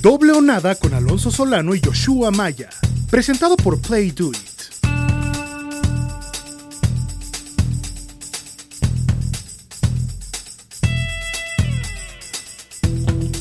[0.00, 2.70] Doble o Nada con Alonso Solano y Joshua Maya.
[3.10, 4.32] Presentado por Play Do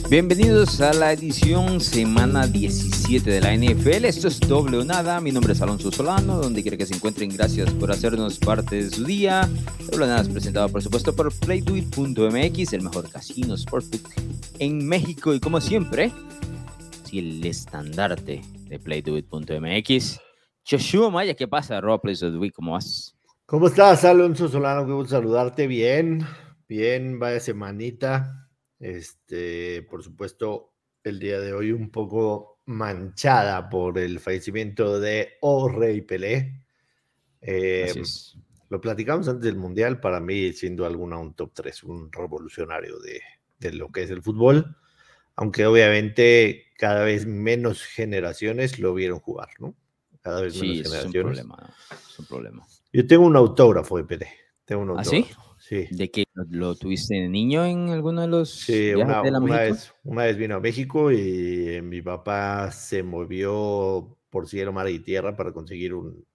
[0.10, 4.06] Bienvenidos a la edición semana 17 de la NFL.
[4.06, 5.22] Esto es Doble o Nada.
[5.22, 6.38] Mi nombre es Alonso Solano.
[6.38, 9.48] Donde quiera que se encuentren, gracias por hacernos parte de su día.
[9.86, 14.10] Doble o Nada es presentado, por supuesto, por PlayDuit.mx, el mejor casino sportbook
[14.58, 15.32] en México.
[15.36, 16.12] Y como siempre,
[17.04, 20.20] si el estandarte de PlayDuit.mx.
[20.68, 21.80] Joshua Maya, ¿qué pasa?
[21.82, 22.02] Rob
[22.56, 23.16] ¿cómo vas?
[23.46, 24.88] ¿Cómo estás, Alonso Solano?
[24.88, 25.68] Qué gusto saludarte.
[25.68, 26.26] Bien,
[26.68, 28.49] bien, vaya semanita
[28.80, 35.68] este, por supuesto, el día de hoy un poco manchada por el fallecimiento de O
[35.70, 36.64] Rey Pelé.
[37.42, 37.94] Eh,
[38.70, 43.22] lo platicamos antes del Mundial, para mí, siendo alguna un top 3, un revolucionario de,
[43.60, 44.78] de lo que es el fútbol,
[45.36, 49.76] aunque obviamente cada vez menos generaciones lo vieron jugar, ¿no?
[50.22, 51.40] Cada vez menos generaciones.
[51.40, 52.68] Es un problema, es un problema.
[52.94, 54.30] Yo tengo un autógrafo de Pelé.
[54.66, 55.16] Tengo un autógrafo.
[55.18, 55.49] ¿Ah, sí?
[55.70, 60.38] ¿De que lo, tuviste de niño en alguno de los sí, una, vez, una vez
[60.38, 65.94] vino a México y mi papá se movió por cielo, mar y tierra para conseguir
[65.94, 66.26] un,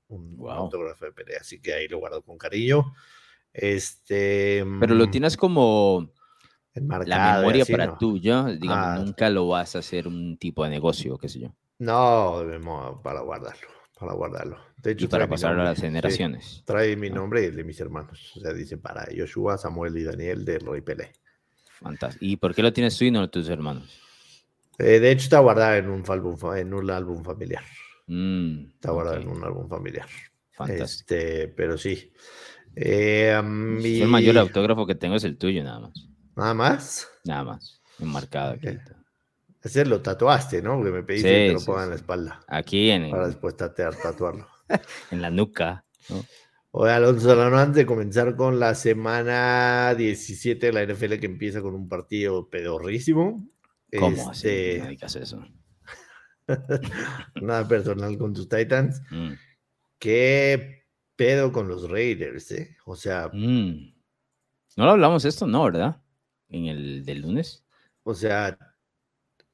[0.48, 2.94] autógrafo de pelea, así que ahí lo guardo con cariño.
[3.52, 6.12] Este, Pero lo mm, tienes como
[6.74, 11.18] la memoria para tuyo, digamos, ah, nunca lo vas a hacer un tipo de negocio,
[11.18, 11.55] qué sé yo.
[11.78, 12.42] No,
[13.02, 14.58] para guardarlo para guardarlo.
[14.76, 16.62] De hecho, y para pasarlo a las generaciones.
[16.64, 18.32] trae mi nombre y el de mis hermanos.
[18.36, 21.12] O sea, dice para Joshua, Samuel y Daniel de Roy Pelé.
[21.80, 22.24] Fantástico.
[22.24, 24.00] ¿Y por qué lo tienes tú y no tus hermanos?
[24.78, 27.62] Eh, de hecho, está guardado en un álbum, en un álbum familiar.
[28.06, 30.08] Mm, está guardado en un álbum familiar.
[30.52, 30.84] Fantástico.
[30.84, 32.12] Este, pero sí.
[32.76, 36.08] Eh, El mayor autógrafo que tengo es el tuyo, nada más.
[36.36, 37.08] ¿Nada más?
[37.24, 37.80] Nada más.
[38.00, 38.68] Enmarcado aquí.
[39.64, 40.84] Ese lo tatuaste, ¿no?
[40.84, 42.40] Que me pediste que te lo ponga en la espalda.
[42.48, 44.46] Aquí en Para después tatear, tatuarlo.
[45.11, 45.86] en la nuca.
[46.11, 46.22] ¿no?
[46.72, 51.62] Oye, Alonso Solano, antes de comenzar con la semana 17 de la NFL que empieza
[51.62, 53.48] con un partido pedorrísimo.
[53.98, 54.83] ¿Cómo este...
[54.83, 55.16] así?
[55.16, 55.48] No eso.
[57.40, 59.00] Nada personal con tus Titans.
[59.10, 59.33] Mm.
[59.98, 60.84] Qué
[61.16, 62.77] pedo con los Raiders, ¿eh?
[62.84, 63.30] O sea.
[63.33, 63.94] Mm.
[64.77, 66.02] No lo hablamos esto, no, ¿verdad?
[66.50, 67.64] En el del lunes.
[68.02, 68.58] O sea,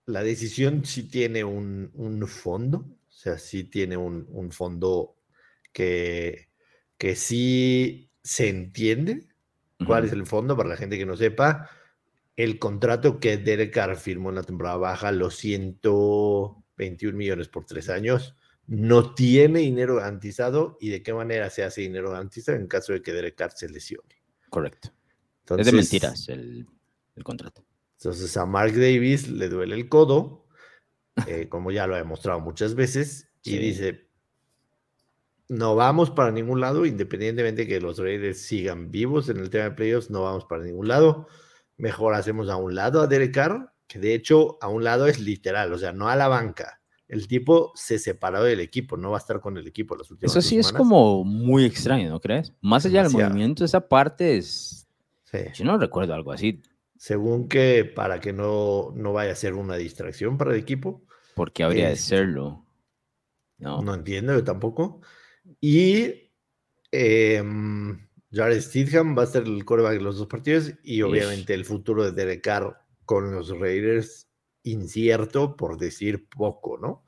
[0.07, 5.17] la decisión sí tiene un, fondo, o sea, sí tiene un, fondo
[5.73, 6.49] que,
[6.99, 9.27] que sí se entiende.
[9.87, 10.57] ¿Cuál es el fondo?
[10.57, 11.71] Para la gente que no sepa,
[12.37, 17.89] el contrato que Derek Carr firmó en la temporada baja, los 121 millones por tres
[17.89, 18.37] años,
[18.67, 23.01] no tiene dinero garantizado y de qué manera se hace dinero garantizado en caso de
[23.01, 24.23] que Derek Carr se lesione.
[24.51, 24.93] Correcto.
[25.57, 26.67] es de mentiras el
[27.25, 27.65] contrato.
[28.01, 30.47] Entonces a Mark Davis le duele el codo,
[31.27, 34.09] eh, como ya lo ha demostrado muchas veces, y dice,
[35.49, 39.65] no vamos para ningún lado, independientemente de que los Raiders sigan vivos en el tema
[39.65, 41.29] de playoffs, no vamos para ningún lado.
[41.77, 45.21] Mejor hacemos a un lado a Derek Carr, que de hecho a un lado es
[45.21, 46.81] literal, o sea, no a la banca.
[47.07, 50.33] El tipo se separó del equipo, no va a estar con el equipo las últimas
[50.35, 52.53] Eso sí es como muy extraño, ¿no crees?
[52.63, 54.87] Más allá del movimiento, esa parte es...
[55.55, 56.63] Yo no recuerdo algo así
[57.01, 61.03] según que para que no, no vaya a ser una distracción para el equipo.
[61.35, 62.67] Porque habría de este, serlo.
[63.57, 63.81] No.
[63.81, 65.01] no entiendo, yo tampoco.
[65.63, 66.31] Y
[66.93, 67.43] eh,
[68.31, 72.05] Jared Stidham va a ser el coreback de los dos partidos y obviamente el futuro
[72.05, 74.29] de Derek Carr con los Raiders
[74.65, 77.07] incierto, por decir poco, ¿no?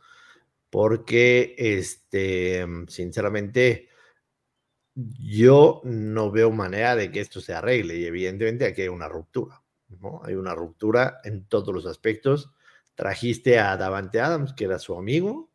[0.70, 3.90] Porque, este, sinceramente,
[4.94, 9.61] yo no veo manera de que esto se arregle y evidentemente aquí hay una ruptura.
[10.24, 12.50] Hay una ruptura en todos los aspectos.
[12.94, 15.50] Trajiste a Davante Adams, que era su amigo.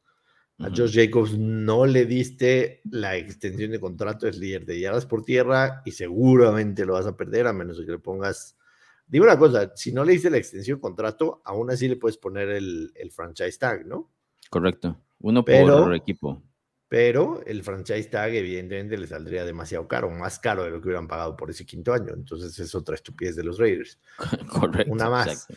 [0.60, 5.24] A Josh Jacobs no le diste la extensión de contrato, es líder de yardas por
[5.24, 8.58] tierra y seguramente lo vas a perder a menos que le pongas.
[9.06, 12.18] Digo una cosa, si no le diste la extensión de contrato, aún así le puedes
[12.18, 14.12] poner el, franchise tag, ¿no?
[14.50, 15.00] Correcto.
[15.20, 16.42] Uno por equipo
[16.90, 21.08] pero el franchise tag evidentemente le saldría demasiado caro, más caro de lo que hubieran
[21.08, 22.14] pagado por ese quinto año.
[22.14, 24.00] Entonces es otra estupidez de los Raiders.
[24.50, 24.92] Correcto.
[24.92, 25.48] Una más.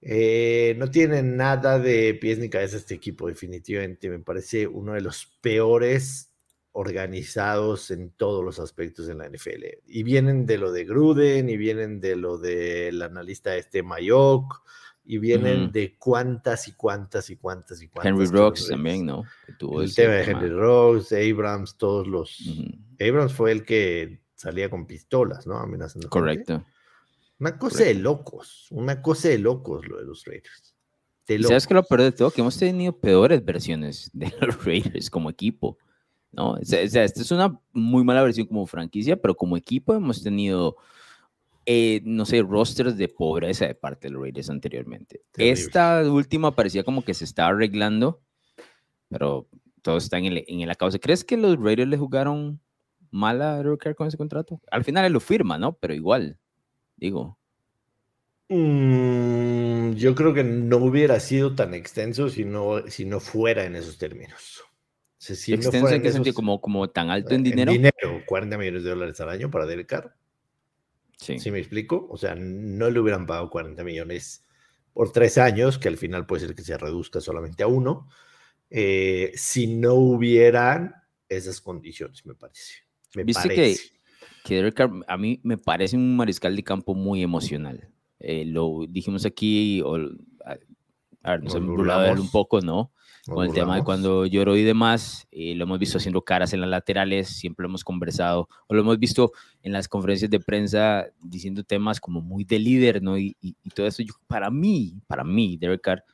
[0.00, 4.08] Eh, no tiene nada de pies ni cabeza este equipo, definitivamente.
[4.08, 6.30] Me parece uno de los peores
[6.76, 9.64] organizados en todos los aspectos en la NFL.
[9.86, 14.62] Y vienen de lo de Gruden, y vienen de lo del analista este Mayock,
[15.04, 18.10] y vienen de cuántas y cuántas y cuántas y cuántas.
[18.10, 19.24] Henry Rocks también, ¿no?
[19.80, 22.38] el tema de Henry Rocks, Abrams, todos los.
[23.00, 25.58] Abrams fue el que salía con pistolas, ¿no?
[25.58, 26.08] Amenazando.
[26.08, 26.64] Correcto.
[27.38, 30.74] Una cosa de locos, una cosa de locos lo de los Raiders.
[31.26, 32.30] ¿Sabes que lo peor de todo?
[32.30, 35.78] Que hemos tenido peores versiones de los Raiders como equipo.
[36.32, 36.52] ¿no?
[36.52, 40.76] O sea, esta es una muy mala versión como franquicia, pero como equipo hemos tenido,
[41.66, 45.22] eh, no sé, rosters de pobreza de parte de los Raiders anteriormente.
[45.36, 48.22] Esta última parecía como que se estaba arreglando,
[49.08, 49.48] pero
[49.82, 50.98] todo está en, el, en causa.
[50.98, 52.60] ¿Crees que los Raiders le jugaron
[53.10, 54.60] mal a Derek con ese contrato?
[54.70, 55.74] Al final él lo firma, ¿no?
[55.74, 56.38] Pero igual,
[56.96, 57.38] digo.
[58.48, 63.76] Mm, yo creo que no hubiera sido tan extenso si no, si no fuera en
[63.76, 64.62] esos términos.
[65.18, 66.34] ¿Extenso en qué sentido?
[66.34, 67.72] ¿Como, ¿Como tan alto en dinero?
[67.72, 70.14] En dinero, 40 millones de dólares al año para Derek Carr.
[71.18, 71.38] Sí.
[71.38, 72.06] ¿Sí me explico?
[72.10, 74.44] O sea, no le hubieran pagado 40 millones
[74.92, 78.08] por tres años, que al final puede ser que se reduzca solamente a uno,
[78.70, 80.94] eh, si no hubieran
[81.28, 82.84] esas condiciones, me parece.
[83.14, 83.76] Me ¿Viste que,
[84.44, 87.88] que Derek Carr a mí me parece un mariscal de campo muy emocional?
[88.20, 89.96] Eh, lo dijimos aquí, o,
[90.44, 92.92] a, ver, nos hemos burlado de él un poco, ¿no?
[93.26, 96.60] Con el tema de cuando lloró y demás, eh, lo hemos visto haciendo caras en
[96.60, 99.32] las laterales, siempre lo hemos conversado, o lo hemos visto
[99.62, 103.16] en las conferencias de prensa diciendo temas como muy de líder, ¿no?
[103.16, 106.04] Y, y, todo eso, yo, para mí, para mí, Derek Carr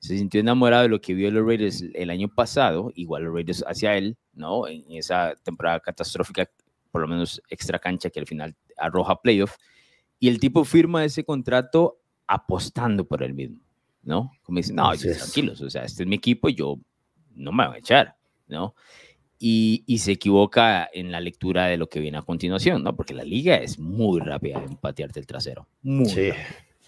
[0.00, 3.62] se sintió enamorado de lo que vio los Raiders el año pasado, igual los Raiders
[3.68, 4.66] hacia él, ¿no?
[4.66, 6.50] En esa temporada catastrófica,
[6.90, 9.56] por lo menos extra cancha que al final arroja playoff,
[10.18, 13.60] y el tipo firma ese contrato apostando por él mismo,
[14.02, 14.32] ¿no?
[14.42, 16.78] Como dice, no, tranquilos, o sea, este es mi equipo y yo
[17.34, 18.16] no me voy a echar,
[18.48, 18.74] ¿no?
[19.38, 22.94] Y, y, se equivoca en la lectura de lo que viene a continuación, ¿no?
[22.94, 26.30] Porque la liga es muy rápida en patearte el trasero, muy sí.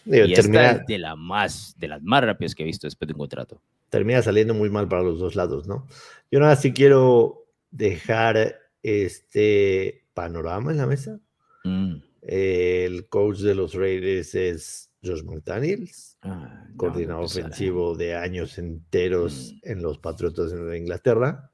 [0.04, 3.14] y esta es de, la más, de las más rápidas que he visto después de
[3.14, 3.62] un contrato.
[3.88, 5.86] Termina saliendo muy mal para los dos lados, ¿no?
[6.30, 11.20] Yo nada sí quiero dejar este panorama en la mesa.
[11.64, 19.54] Mm el coach de los Raiders es Josh McDaniels, ah, coordinador ofensivo de años enteros
[19.54, 19.70] mm.
[19.70, 21.50] en los Patriotas de Inglaterra,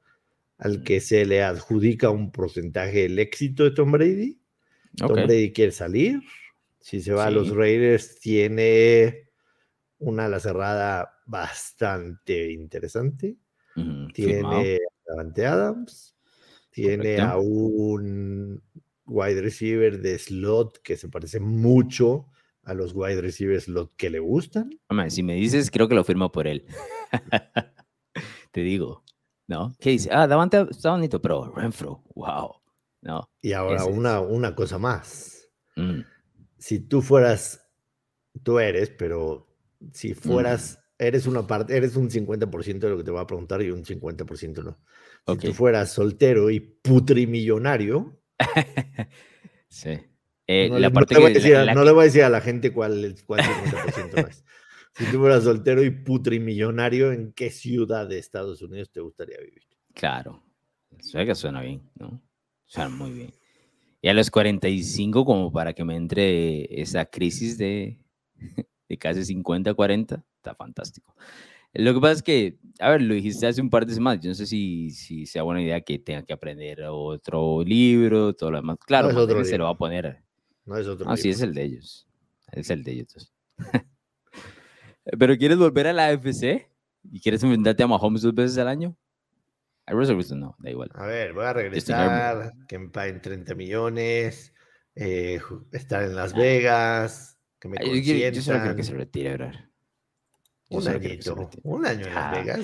[0.57, 0.83] al mm.
[0.83, 4.39] que se le adjudica un porcentaje del éxito de Tom Brady.
[4.95, 6.21] Tom Brady quiere salir.
[6.79, 9.29] Si se va a los Raiders, tiene
[9.99, 13.37] una ala cerrada bastante interesante.
[14.13, 16.15] Tiene a Davante Adams,
[16.69, 18.61] tiene a un
[19.05, 22.27] wide receiver de slot que se parece mucho
[22.69, 24.69] a los wide receivers slot que le gustan.
[25.09, 26.65] si me dices, creo que lo firmo por él.
[28.51, 29.03] Te digo,
[29.47, 29.73] ¿no?
[29.79, 30.09] ¿Qué dice?
[30.11, 32.55] Ah, Davante está bonito, pero Renfro, wow.
[33.01, 35.49] No, y ahora una, una cosa más.
[35.75, 36.01] Mm.
[36.57, 37.65] Si tú fueras,
[38.43, 39.47] tú eres, pero
[39.93, 41.03] si fueras, mm.
[41.03, 43.83] eres una parte, eres un 50% de lo que te voy a preguntar y un
[43.83, 44.77] 50% no.
[45.27, 48.19] Si tú fueras soltero y putrimillonario,
[49.69, 49.99] sí.
[50.51, 50.89] Eh, no, le
[51.91, 54.43] voy a decir a la gente cuál, cuál 50% es.
[54.95, 59.61] Si tú fueras soltero y putrimillonario, ¿en qué ciudad de Estados Unidos te gustaría vivir?
[59.93, 60.43] Claro.
[60.99, 62.19] Suena que suena bien, ¿no?
[62.65, 63.31] Suena muy bien.
[64.01, 67.99] Y a los 45, como para que me entre esa crisis de,
[68.89, 71.15] de casi 50, 40, está fantástico.
[71.73, 74.29] Lo que pasa es que, a ver, lo dijiste hace un par de semanas, yo
[74.29, 78.57] no sé si, si sea buena idea que tenga que aprender otro libro, todo lo
[78.57, 78.77] demás.
[78.85, 80.27] Claro, no se lo va a poner.
[80.69, 82.07] No es otro Ah, sí, es el de ellos.
[82.51, 83.33] Es el de ellos.
[85.19, 86.69] Pero ¿quieres volver a la AFC?
[87.11, 88.95] ¿Y quieres enfrentarte a Mahomes dos veces al año?
[89.87, 90.91] A Russell Wilson no, da igual.
[90.93, 94.53] A ver, voy a regresar, que me paguen 30 millones,
[94.93, 99.49] eh, estar en Las Vegas, que me Yo, yo solo quiero que se retire, bro.
[100.69, 102.59] Un añito, un año en Las Vegas.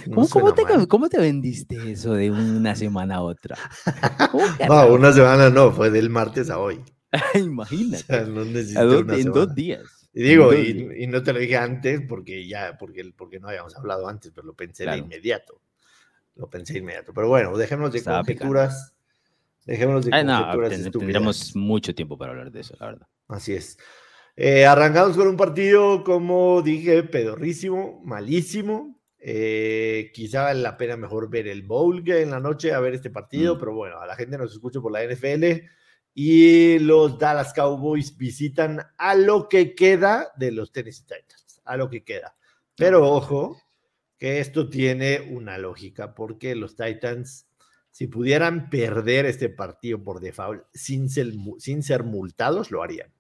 [0.87, 3.57] ¿Cómo, te, vendiste eso de una semana a otra?
[4.69, 6.83] no, una semana no, fue del martes a hoy.
[7.35, 8.17] Imagínate.
[8.17, 10.09] en dos días.
[10.13, 14.07] Y digo, y, no te lo dije antes porque ya, porque, porque no habíamos hablado
[14.07, 15.61] antes, pero lo pensé de inmediato.
[16.35, 17.13] Lo pensé inmediato.
[17.13, 18.93] Pero bueno, dejémonos de conjeturas.
[19.65, 20.91] Dejémonos de conjeturas.
[20.91, 23.07] tendríamos mucho tiempo para hablar de eso, la verdad.
[23.27, 23.77] Así es.
[24.37, 29.01] Eh, arrancamos con un partido, como dije, pedorrísimo, malísimo.
[29.19, 32.93] Eh, quizá vale la pena mejor ver el bowl que en la noche a ver
[32.93, 33.59] este partido, mm.
[33.59, 35.65] pero bueno, a la gente nos escucha por la NFL
[36.17, 41.89] y los Dallas Cowboys visitan a lo que queda de los Tennessee Titans, a lo
[41.89, 42.37] que queda.
[42.77, 43.61] Pero ojo,
[44.17, 47.49] que esto tiene una lógica, porque los Titans,
[47.91, 53.13] si pudieran perder este partido por default sin sin ser multados, lo harían.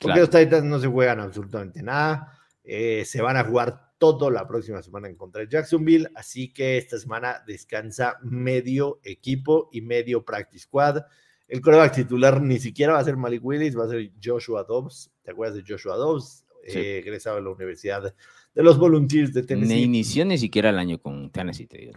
[0.00, 2.36] Porque los Titans no se juegan absolutamente nada.
[2.64, 6.08] Eh, se van a jugar todo la próxima semana en contra de Jacksonville.
[6.16, 11.02] Así que esta semana descansa medio equipo y medio practice squad.
[11.50, 15.10] El coreback titular ni siquiera va a ser Malik Willis, va a ser Joshua Dobbs.
[15.22, 16.44] ¿Te acuerdas de Joshua Dobbs?
[16.62, 18.14] egresado de la Universidad
[18.54, 19.74] de los Volunteers de Tennessee.
[19.74, 21.92] Ni inició ni siquiera el año con Tennessee, te digo.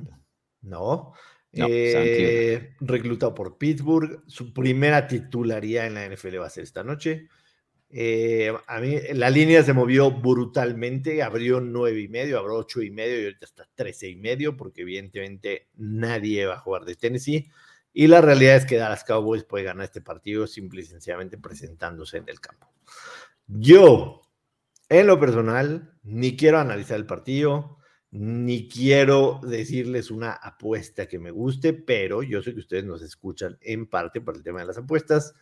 [0.61, 1.13] No.
[1.51, 4.23] eh, reclutado por Pittsburgh.
[4.27, 7.27] Su primera titularía en la NFL va a ser esta noche.
[7.95, 12.89] Eh, a mí la línea se movió brutalmente, abrió nueve y medio, abrió ocho y
[12.89, 17.51] medio y ahorita está trece y medio, porque evidentemente nadie va a jugar de Tennessee.
[17.93, 22.17] Y la realidad es que Dallas Cowboys puede ganar este partido simple y sencillamente presentándose
[22.17, 22.73] en el campo.
[23.45, 24.21] Yo,
[24.89, 27.77] en lo personal, ni quiero analizar el partido,
[28.09, 33.57] ni quiero decirles una apuesta que me guste, pero yo sé que ustedes nos escuchan
[33.61, 35.33] en parte por el tema de las apuestas.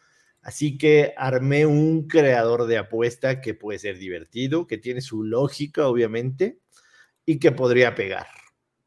[0.42, 5.88] Así que armé un creador de apuesta que puede ser divertido, que tiene su lógica,
[5.88, 6.60] obviamente,
[7.26, 8.28] y que podría pegar.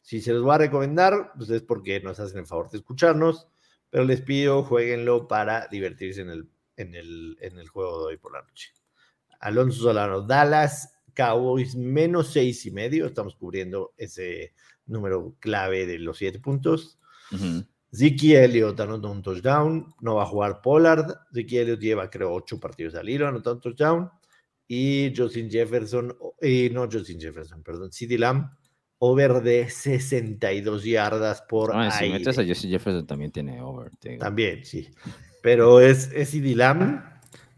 [0.03, 3.49] Si se los voy a recomendar, pues es porque nos hacen el favor de escucharnos,
[3.95, 8.17] pero les pido, jueguenlo para divertirse en el, en el, en el juego de hoy
[8.17, 8.73] por la noche.
[9.39, 13.07] Alonso Solano, Dallas, Cowboys, menos seis y medio.
[13.07, 14.53] Estamos cubriendo ese
[14.87, 16.99] número clave de los siete puntos.
[17.95, 21.15] Ziki Elliott anotó un touchdown, no va a jugar Pollard.
[21.33, 24.11] Ziki Elliott lleva, creo, ocho partidos al hilo, anotó un touchdown.
[24.67, 28.51] Y Justin Jefferson, y no Justin Jefferson, perdón, CD Lamb,
[29.07, 33.91] over de 62 yardas por ah, Si metes a Justin Jefferson también tiene over.
[34.19, 34.89] También, sí.
[35.43, 37.03] Pero es, es CD Lamb.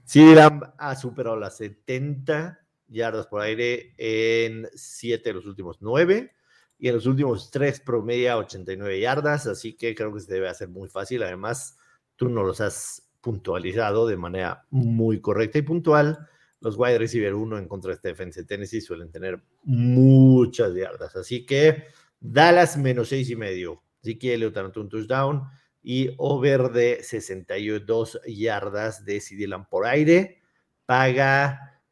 [0.04, 6.32] CD Lamb ha superado las 70 yardas por aire en 7 de los últimos 9
[6.78, 10.68] y en los últimos tres promedia 89 yardas, así que creo que se debe hacer
[10.68, 11.22] muy fácil.
[11.22, 11.78] Además,
[12.16, 16.28] tú no los has puntualizado de manera muy correcta y puntual.
[16.60, 21.14] Los wide receiver 1 en contra de este defensa de Tennessee suelen tener muchas yardas,
[21.16, 21.84] así que
[22.20, 23.82] Dallas menos seis y medio.
[24.02, 25.44] que Elliott anotó un touchdown
[25.82, 30.42] y over de 62 yardas de CD por aire.
[30.84, 31.82] Paga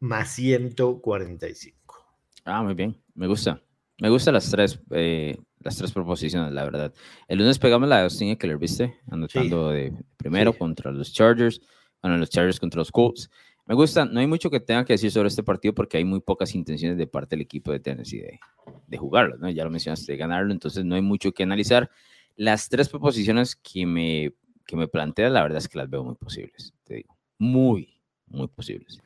[0.00, 2.04] más 145.
[2.44, 3.62] Ah, muy bien, me gusta.
[4.00, 6.92] Me gustan las tres, eh, las tres proposiciones, la verdad.
[7.28, 8.98] El lunes pegamos la de Austin Eckler, ¿viste?
[9.08, 11.60] Anotando de primero contra los Chargers,
[12.02, 13.30] bueno, los Chargers contra los Colts.
[13.66, 16.20] Me gusta, no hay mucho que tenga que decir sobre este partido porque hay muy
[16.20, 18.40] pocas intenciones de parte del equipo de Tennessee de,
[18.86, 19.48] de jugarlo, ¿no?
[19.50, 21.90] Ya lo mencionaste, de ganarlo, entonces no hay mucho que analizar.
[22.36, 24.34] Las tres proposiciones que me,
[24.66, 27.16] que me plantea, la verdad es que las veo muy posibles, te digo.
[27.38, 29.00] Muy, muy posibles.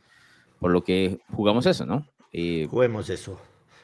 [0.59, 2.07] Por lo que jugamos eso, ¿no?
[2.33, 3.39] Eh, Juguemos eso.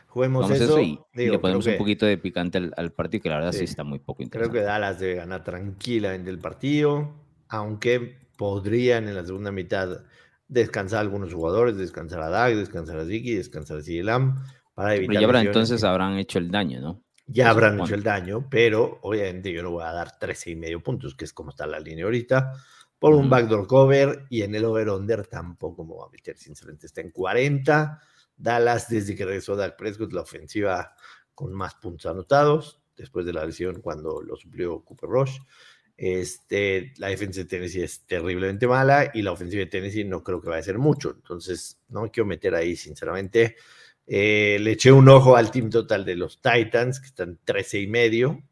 [0.08, 3.64] Juguemos eso, y, le ponemos un poquito de picante al, partido, que la verdad sí,
[3.64, 4.52] está muy poco interesante.
[4.52, 7.14] Creo que Dallas debe ganar tranquila en el partido,
[7.48, 10.04] aunque podrían en la segunda mitad
[10.52, 14.44] descansar algunos jugadores, descansar a Dag, descansar a Ziggy, descansar a Zigelam,
[14.74, 15.16] para evitar.
[15.16, 17.02] Pero ya entonces habrán hecho el daño, ¿no?
[17.26, 20.82] Ya habrán hecho el daño, pero obviamente yo no voy a dar 13 y medio
[20.82, 22.52] puntos, que es como está la línea ahorita,
[22.98, 27.00] por un backdoor cover y en el over-under tampoco me voy a meter, sinceramente está
[27.00, 28.00] en 40
[28.36, 30.94] Dallas, desde que regresó Dak Prescott, la ofensiva
[31.34, 35.38] con más puntos anotados, después de la lesión cuando lo suplió Cooper Rush.
[35.96, 40.40] Este, la defensa de Tennessee es terriblemente mala y la ofensiva de Tennessee no creo
[40.40, 41.10] que vaya a ser mucho.
[41.10, 43.56] Entonces, no me quiero meter ahí, sinceramente.
[44.06, 47.86] Eh, le eché un ojo al team total de los Titans, que están 13 y
[47.86, 48.42] medio.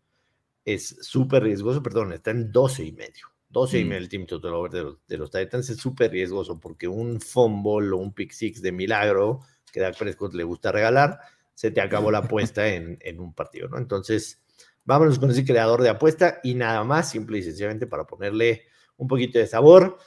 [0.65, 3.27] Es súper riesgoso, perdón, está en 12 y medio.
[3.51, 3.89] 12 y mm.
[3.89, 7.91] medio el team total de los, de los Titans es súper riesgoso porque un fumble
[7.91, 9.41] o un pick six de milagro
[9.73, 11.21] que Dak Prescott le gusta regalar,
[11.55, 13.79] se te acabó la apuesta en, un partido, ¿no?
[13.79, 14.41] Entonces,
[14.85, 19.09] vámonos con ese creador de apuesta y nada más, simple y sencillamente para ponerle un
[19.09, 19.99] poquito de sabor.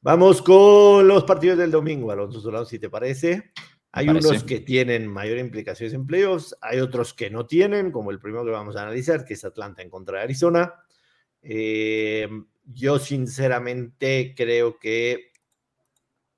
[0.00, 3.52] Vamos con los partidos del domingo, Alonso Solano, si te parece.
[3.92, 8.18] Hay unos que tienen mayor implicaciones en playoffs, hay otros que no tienen, como el
[8.18, 10.74] primero que vamos a analizar, que es Atlanta en contra de Arizona.
[11.40, 12.28] Eh,
[12.64, 15.30] yo sinceramente creo que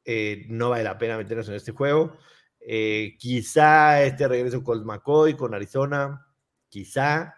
[0.04, 2.16] eh, no vale la pena meternos en este juego.
[2.60, 6.26] Eh, quizá este regreso con McCoy, con Arizona,
[6.68, 7.34] quizá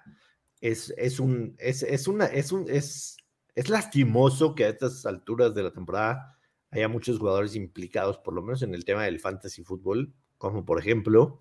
[0.61, 3.17] es, es un, es, es una, es un, es,
[3.55, 6.39] es lastimoso que a estas alturas de la temporada
[6.71, 10.79] haya muchos jugadores implicados, por lo menos en el tema del fantasy fútbol, como por
[10.79, 11.41] ejemplo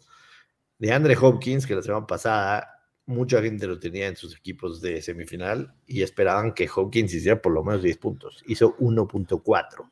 [0.79, 5.01] de Andre Hopkins, que la semana pasada mucha gente lo tenía en sus equipos de
[5.01, 8.43] semifinal y esperaban que Hopkins hiciera por lo menos 10 puntos.
[8.47, 9.91] Hizo 1.4.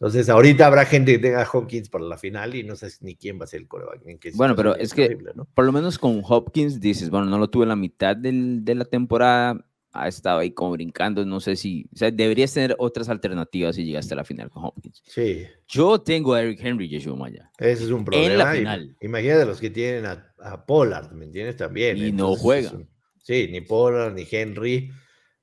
[0.00, 3.38] Entonces, ahorita habrá gente que tenga Hopkins para la final y no sé ni quién
[3.38, 4.00] va a ser el coreback.
[4.34, 5.18] Bueno, pero es que
[5.52, 9.62] por lo menos con Hopkins dices, bueno, no lo tuve la mitad de la temporada,
[9.92, 13.84] ha estado ahí como brincando, no sé si, o sea, deberías tener otras alternativas si
[13.84, 15.02] llegaste a la final con Hopkins.
[15.04, 15.46] Sí.
[15.68, 17.50] Yo tengo a Eric Henry y Joshua Maya.
[17.58, 18.32] Ese es un problema.
[18.32, 18.96] En la final.
[19.02, 21.56] Imagínate los que tienen a, Pollard, ¿me entiendes?
[21.56, 21.98] También.
[21.98, 22.88] Y no juegan.
[23.22, 24.90] sí, ni Pollard, ni Henry.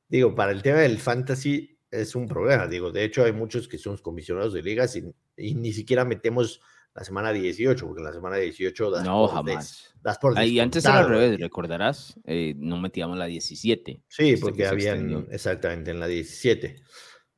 [0.09, 2.67] Digo, para el tema del fantasy, es un problema.
[2.67, 5.13] Digo, de hecho, hay muchos que son comisionados de ligas y,
[5.55, 6.61] ni siquiera metemos
[6.93, 9.93] la semana 18, porque en la semana 18 das no, jamás.
[10.35, 14.01] Ahí antes era al revés, recordarás, eh, no metíamos la 17.
[14.07, 16.81] Sí, porque habían, exactamente, en la 17.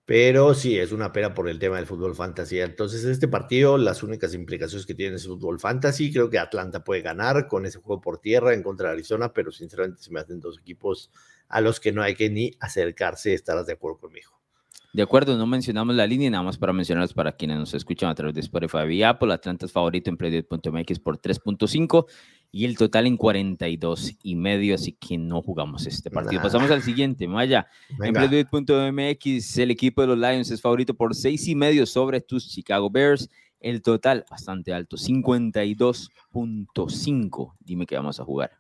[0.10, 2.60] Pero sí, es una pena por el tema del fútbol fantasy.
[2.60, 6.12] Entonces, este partido, las únicas implicaciones que tiene es fútbol fantasy.
[6.12, 9.52] Creo que Atlanta puede ganar con ese juego por tierra en contra de Arizona, pero
[9.52, 11.12] sinceramente se me hacen dos equipos
[11.48, 13.36] a los que no hay que ni acercarse.
[13.36, 14.39] Estarás de acuerdo conmigo.
[14.92, 18.16] De acuerdo, no mencionamos la línea, nada más para mencionarlos para quienes nos escuchan a
[18.16, 19.32] través de Spotify y Apple.
[19.32, 22.08] Atlanta es favorito en Playdead.mx por 3.5
[22.52, 26.42] y el total en 42 y medio, así que no jugamos este partido.
[26.42, 27.68] Pasamos al siguiente, Maya.
[28.02, 32.50] En Playdead.mx, el equipo de los Lions es favorito por 6 y medio sobre tus
[32.50, 33.30] Chicago Bears.
[33.60, 37.54] El total bastante alto, 52.5.
[37.60, 38.54] Dime qué vamos a jugar.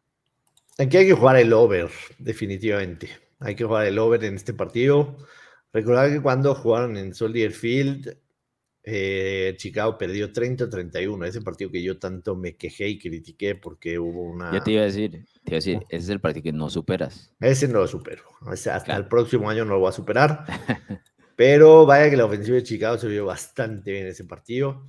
[0.77, 3.09] Aquí hay que jugar el over, definitivamente.
[3.39, 5.17] Hay que jugar el over en este partido.
[5.71, 8.17] Recordar que cuando jugaron en Soldier Field,
[8.83, 14.23] eh, Chicago perdió 30-31, ese partido que yo tanto me quejé y critiqué porque hubo
[14.23, 14.51] una...
[14.51, 16.69] Ya te iba a decir, te iba a decir, ese es el partido que no
[16.69, 17.31] superas.
[17.39, 20.45] Ese no lo supero, hasta el próximo año no lo voy a superar,
[21.35, 24.87] pero vaya que la ofensiva de Chicago se vio bastante bien ese partido.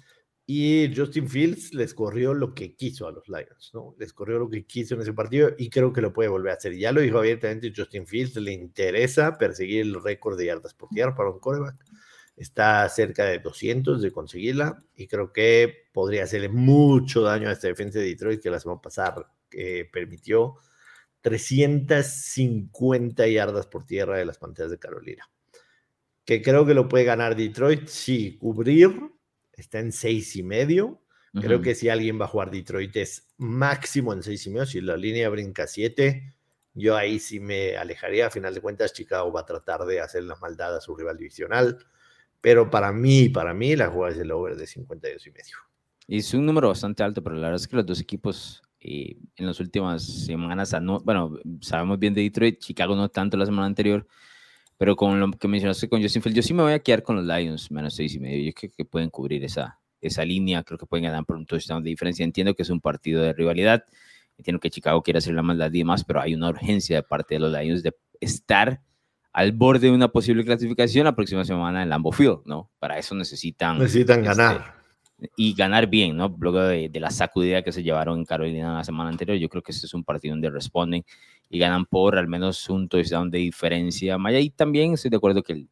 [0.53, 3.95] Y Justin Fields les corrió lo que quiso a los Lions, ¿no?
[4.01, 6.57] Les corrió lo que quiso en ese partido y creo que lo puede volver a
[6.57, 6.77] hacer.
[6.77, 11.15] Ya lo dijo abiertamente Justin Fields, le interesa perseguir el récord de yardas por tierra
[11.15, 11.77] para un coreback.
[12.37, 17.69] Está cerca de 200 de conseguirla y creo que podría hacerle mucho daño a esta
[17.69, 20.57] defensa de Detroit que la semana pasada que permitió
[21.21, 25.31] 350 yardas por tierra de las pantallas de Carolina.
[26.25, 29.20] Que creo que lo puede ganar Detroit, sí, cubrir
[29.61, 31.03] está en seis y medio.
[31.33, 34.67] Creo que si alguien va a jugar Detroit es máximo en seis y medio.
[34.67, 36.35] Si la línea brinca siete,
[36.75, 38.27] yo ahí sí me alejaría.
[38.27, 41.17] A final de cuentas, Chicago va a tratar de hacer la maldad a su rival
[41.17, 41.79] divisional.
[42.41, 45.57] Pero para mí, para mí, la jugada es el over de 52 y medio.
[46.09, 49.17] Y es un número bastante alto, pero la verdad es que los dos equipos eh,
[49.37, 54.07] en las últimas semanas, bueno, sabemos bien de Detroit, Chicago no tanto la semana anterior,
[54.81, 57.15] pero con lo que mencionaste con Justin Fields, yo sí me voy a quedar con
[57.15, 58.47] los Lions, menos seis y medio.
[58.47, 61.85] Yo creo que pueden cubrir esa, esa línea, creo que pueden ganar por un touchdown
[61.85, 62.25] de diferencia.
[62.25, 63.85] Entiendo que es un partido de rivalidad,
[64.39, 67.35] entiendo que Chicago quiere hacer la maldad y demás, pero hay una urgencia de parte
[67.35, 68.81] de los Lions de estar
[69.35, 72.71] al borde de una posible clasificación la próxima semana en Lambeau Field, ¿no?
[72.79, 73.79] Para eso necesitan...
[73.79, 74.80] Necesitan este, ganar.
[75.37, 76.35] Y ganar bien, ¿no?
[76.39, 79.63] Luego de, de, la sacudida que se llevaron en Carolina la semana anterior, yo creo
[79.63, 81.05] que este es un partido donde responden
[81.49, 84.17] y ganan por al menos un touchdown de diferencia.
[84.19, 85.69] Maya, y también estoy de acuerdo que el,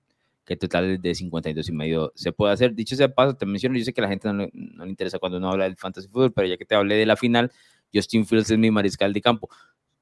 [0.48, 2.74] que total de 52 y medio se puede hacer.
[2.74, 4.90] Dicho sea paso, te menciono, yo sé que a la gente no le, no le
[4.90, 7.52] interesa cuando uno habla del fantasy fútbol, pero ya que te hablé de la final,
[7.92, 9.50] Justin Fields es mi mariscal de campo.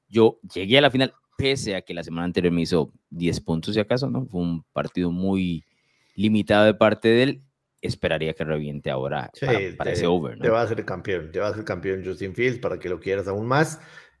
[0.07, 3.73] Yo llegué a la final pese a que la semana anterior me hizo 10 puntos,
[3.73, 4.25] si acaso, ¿no?
[4.25, 5.65] Fue un partido muy
[6.15, 7.41] limitado de parte de él.
[7.81, 9.31] Esperaría que reviente ahora
[9.77, 10.37] para, ese over.
[10.37, 10.43] ¿no?
[10.43, 12.99] Te va a ser campeón, te va a ser campeón Justin Fields para que lo
[12.99, 13.79] quieras aún más.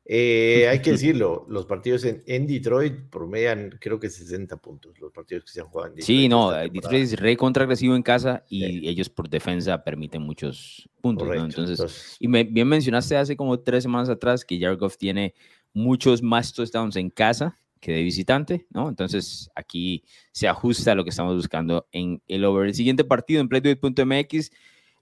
[0.09, 5.11] Eh, hay que decirlo, los partidos en, en, Detroit promedian creo que 60 puntos, los
[5.11, 6.05] partidos que se han jugado en Detroit.
[6.05, 10.89] Sí, no, Detroit es re contra agresivo en casa y ellos por defensa permiten muchos
[11.01, 11.27] puntos.
[11.35, 15.33] Entonces, y me, bien mencionaste hace como tres semanas atrás que Jared Goff tiene
[15.73, 18.89] muchos más touchdowns en casa que de visitante, ¿no?
[18.89, 22.67] Entonces aquí se ajusta a lo que estamos buscando en el over.
[22.67, 24.51] El siguiente partido en playduit.mx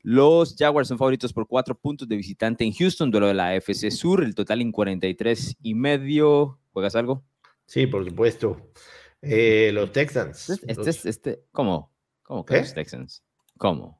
[0.07, 3.89] los Jaguars son favoritos por cuatro puntos de visitante en Houston, duelo de la FC
[3.89, 6.59] Sur, el total en 43 y medio.
[6.73, 7.25] ¿Juegas algo?
[7.65, 8.71] Sí, por supuesto.
[9.19, 10.51] Eh, los Texans.
[10.51, 11.91] Este, este, este, ¿Cómo?
[12.21, 13.23] ¿Cómo que los Texans?
[13.57, 13.99] ¿Cómo?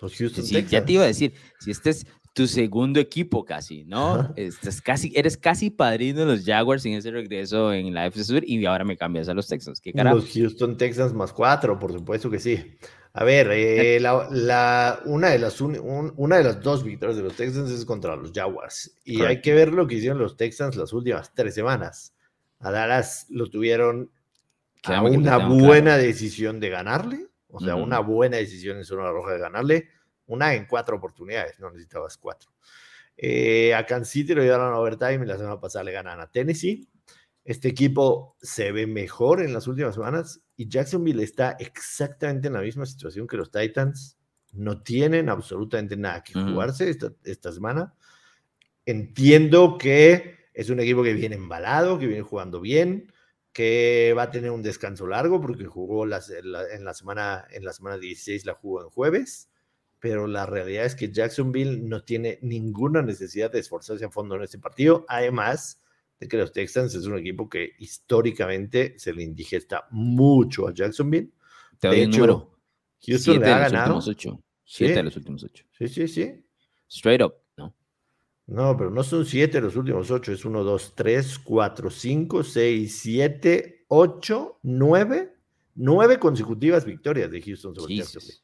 [0.00, 3.84] Los Houston sí, Ya te iba a decir, si este es tu segundo equipo casi,
[3.84, 4.32] ¿no?
[4.36, 8.42] Estás casi, eres casi padrino de los Jaguars en ese regreso en la FC Sur
[8.46, 9.80] y ahora me cambias a los Texans.
[9.80, 10.16] ¿Qué carajo?
[10.16, 12.76] Los Houston Texans más cuatro, por supuesto que sí.
[13.14, 17.70] A ver, eh, la, una, de las una de las dos victorias de los Texans
[17.70, 18.96] es contra los Jaguars.
[19.04, 22.14] Y hay que ver lo que hicieron los Texans las últimas tres semanas.
[22.60, 24.10] A Dallas lo tuvieron
[24.84, 27.26] a una buena decisión de ganarle.
[27.48, 29.88] O sea, una buena decisión en zona roja de ganarle.
[30.26, 32.52] Una en cuatro oportunidades, no necesitabas cuatro.
[33.16, 36.30] Eh, a Kansas City lo llevaron a overtime y la semana pasada le ganan a
[36.30, 36.88] Tennessee.
[37.44, 42.60] Este equipo se ve mejor en las últimas semanas y Jacksonville está exactamente en la
[42.60, 44.16] misma situación que los Titans.
[44.52, 46.90] No tienen absolutamente nada que jugarse
[47.24, 47.94] esta, semana.
[48.84, 53.10] Entiendo que es un equipo que viene embalado, que viene jugando bien,
[53.52, 56.20] que va a tener un descanso largo porque jugó en, la,
[56.94, 59.48] semana, en la semana 16, la jugó en jueves,
[60.02, 64.42] pero la realidad es que Jacksonville no tiene ninguna necesidad de esforzarse a fondo en
[64.42, 65.06] este partido.
[65.06, 65.80] Además,
[66.28, 71.30] que los Texans es un equipo que históricamente se le indigesta mucho a Jacksonville.
[71.78, 72.58] Te de hecho, número.
[73.06, 73.94] Houston le ha ganado.
[73.94, 74.42] Últimos ocho.
[74.64, 75.64] Siete de los últimos ocho.
[75.78, 76.44] Sí, sí, sí.
[76.88, 77.72] straight up, ¿no?
[78.48, 82.98] No, pero no son siete los últimos ocho, es uno, dos, tres, cuatro, cinco, seis,
[83.00, 85.36] siete, ocho, nueve,
[85.76, 88.42] nueve consecutivas victorias de Houston sobre Jacksonville.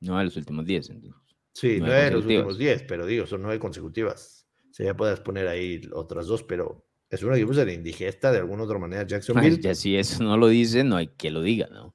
[0.00, 1.20] No los últimos diez, entonces.
[1.52, 4.46] Sí, nueve, los últimos diez, pero digo, son nueve consecutivas.
[4.70, 8.64] Se ya puedes poner ahí otras dos, pero es una equipo de indigesta de alguna
[8.64, 9.60] otra manera Jacksonville.
[9.60, 11.94] ya si eso no lo dice, no hay que lo diga, ¿no?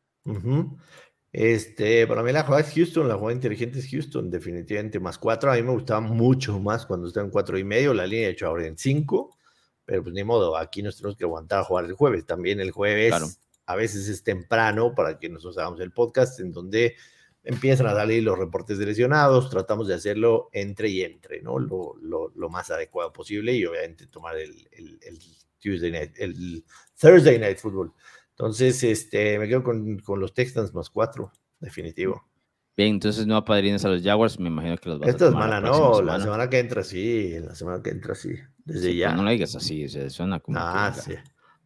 [1.32, 5.52] Este, para mí la jugada es Houston, la jugada inteligente es Houston, definitivamente más cuatro.
[5.52, 8.34] A mí me gustaba mucho más cuando está en cuatro y medio, la línea de
[8.34, 9.38] hecho ahora en cinco,
[9.86, 12.26] pero pues ni modo, aquí nos tenemos que aguantar a jugar el jueves.
[12.26, 16.96] También el jueves a veces es temprano para que nosotros hagamos el podcast en donde
[17.44, 21.60] empiezan a salir los reportes de lesionados, tratamos de hacerlo entre y entre, ¿no?
[21.60, 25.20] Lo, lo, lo más adecuado posible y obviamente tomar el, el, el
[25.60, 26.64] Tuesday night, el
[27.00, 27.94] Thursday night football.
[28.32, 32.28] Entonces, este, me quedo con, con los Texans más cuatro, definitivo.
[32.76, 35.62] Bien, entonces no apadrinas a los Jaguars, me imagino que los vas Esta a semana
[35.62, 38.34] no, la semana que entra sí, la semana que entra sí,
[38.66, 39.14] desde ya.
[39.14, 40.58] No lo digas así, o suena como.
[40.60, 41.14] Ah, sí.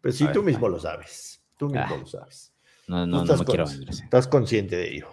[0.02, 1.98] Pues sí, tú mismo lo sabes, tú mismo ah.
[1.98, 2.54] lo sabes.
[2.88, 3.90] No, no, no me quiero vender.
[3.90, 5.08] Estás consciente de ello.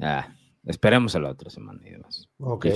[0.00, 0.28] Ah,
[0.64, 2.28] esperemos a la otra semana y demás.
[2.38, 2.66] Ok.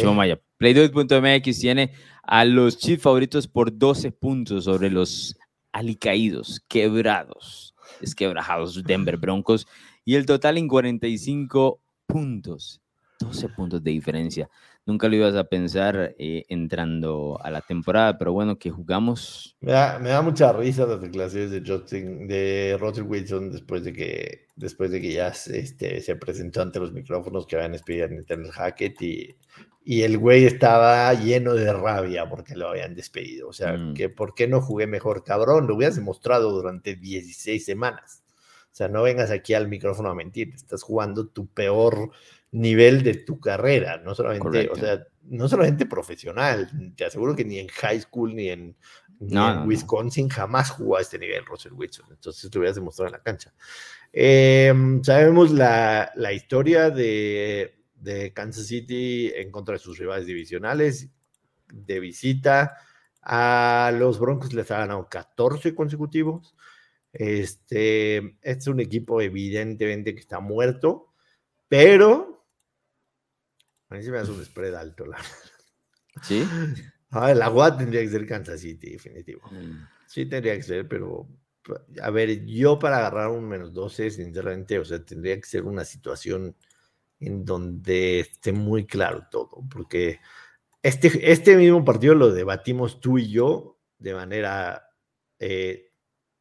[0.59, 5.37] Play2.mx tiene a los Chiefs favoritos por 12 puntos sobre los
[5.73, 9.67] alicaídos, quebrados desquebrajados Denver Broncos
[10.05, 12.81] y el total en 45 puntos,
[13.21, 14.49] 12 puntos de diferencia.
[14.90, 19.57] Nunca lo ibas a pensar eh, entrando a la temporada, pero bueno, que jugamos.
[19.61, 24.90] Me da, mucha risa las declaraciones de Justin, de Roger Wilson después de que, después
[24.90, 29.00] de que ya este, se presentó ante los micrófonos que habían despedido a Nathaniel Hackett
[29.00, 29.37] y,
[29.85, 33.46] y el güey estaba lleno de rabia porque lo habían despedido.
[33.46, 33.94] O sea, mm.
[33.94, 35.68] que ¿por qué no jugué mejor, cabrón?
[35.68, 38.24] Lo hubieras demostrado durante 16 semanas.
[38.72, 42.11] O sea, no vengas aquí al micrófono a mentir, estás jugando tu peor
[42.53, 47.59] nivel de tu carrera, no solamente, o sea, no solamente profesional, te aseguro que ni
[47.59, 48.77] en high school ni en,
[49.67, 53.53] Wisconsin jamás jugó a este nivel Russell Wilson, entonces te hubieras demostrado en la cancha.
[54.13, 61.11] Em, sabemos la, historia de, de, Kansas City en contra de sus rivales divisionales,
[61.71, 62.77] de visita
[63.23, 66.57] a los Broncos les ha ganado 14 consecutivos.
[67.13, 71.13] Este, este es un equipo evidentemente que está muerto,
[71.69, 72.39] pero
[73.90, 75.18] a mí se me hace un spread alto, la
[76.22, 76.46] ¿Sí?
[77.11, 79.40] Ah, la UAD tendría que ser Kansas City, definitivo.
[79.50, 79.85] Mm.
[80.07, 81.29] Sí tendría que ser, pero
[82.03, 85.85] a ver, yo para agarrar un menos 12, sinceramente, o sea, tendría que ser una
[85.85, 86.57] situación
[87.18, 90.20] en donde esté muy claro todo, porque
[90.83, 94.88] este, este mismo partido lo debatimos tú y yo de manera
[95.38, 95.92] eh,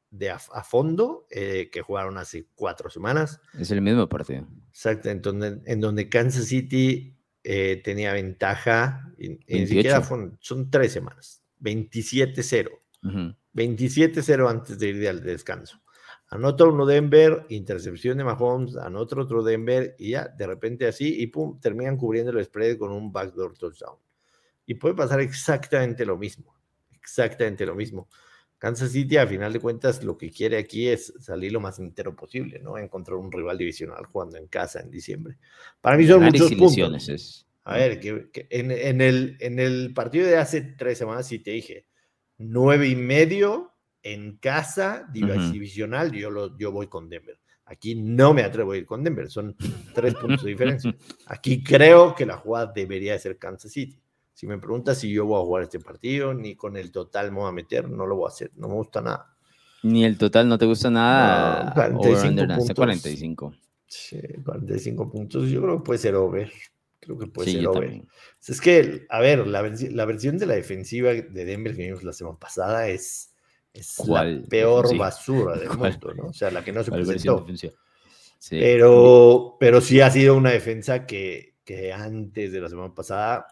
[0.10, 3.42] de a, fondo, eh, que jugaron hace cuatro semanas.
[3.58, 4.48] Es el mismo partido.
[4.70, 10.92] Exacto, en donde, en donde Kansas City eh, tenía ventaja, y, ni siquiera son tres
[10.92, 12.70] semanas, 27-0.
[13.54, 15.82] 27-0 antes de ir al descanso.
[16.32, 21.28] Anota uno Denver, intercepción de Mahomes, anota otro Denver y ya, de repente así, y
[21.28, 23.98] pum, terminan cubriendo el spread con un backdoor touchdown.
[24.66, 26.56] Y puede pasar exactamente lo mismo,
[26.92, 28.08] exactamente lo mismo.
[28.60, 32.14] Kansas City, a final de cuentas, lo que quiere aquí es salir lo más entero
[32.14, 32.78] posible, ¿no?
[32.78, 35.38] Encontrar un rival divisional jugando en casa en diciembre.
[35.80, 37.46] Para mí son muchos puntos.
[37.64, 41.86] A ver, que, en, el, en el partido de hace tres semanas sí te dije,
[42.38, 43.72] nueve y medio
[44.04, 47.40] en casa divisional, yo, lo, yo voy con Denver.
[47.64, 49.56] Aquí no me atrevo a ir con Denver, son
[49.94, 50.94] tres puntos de diferencia.
[51.28, 54.02] Aquí creo que la jugada debería ser Kansas City.
[54.40, 57.40] Si me preguntas si yo voy a jugar este partido, ni con el total me
[57.40, 59.36] voy a meter, no lo voy a hacer, no me gusta nada.
[59.84, 61.66] Ni el total no te gusta nada.
[61.66, 62.74] No, 45 puntos.
[62.74, 63.54] 45.
[63.86, 66.50] Sí, 45 puntos, yo creo que puede ser over.
[67.02, 68.02] Creo que puede ser over.
[68.48, 69.62] Es que, a ver, la,
[70.06, 73.34] versión de la defensiva de Denver que vimos la semana pasada es,
[73.74, 76.28] es la peor basura del mundo, ¿no?
[76.28, 77.46] O sea, la que no se presentó.
[77.58, 78.58] Sí.
[78.58, 83.46] Pero, pero sí ha sido una defensa que, que antes de la semana pasada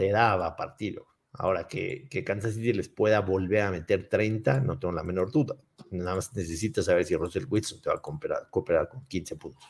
[0.00, 1.06] te, daba partido.
[1.32, 5.30] Ahora que, que, Kansas City les pueda volver a meter 30, no tengo la menor
[5.30, 5.56] duda.
[5.90, 9.64] Nada más necesitas saber si Russell Wilson te va a cooperar, cooperar con 15 puntos.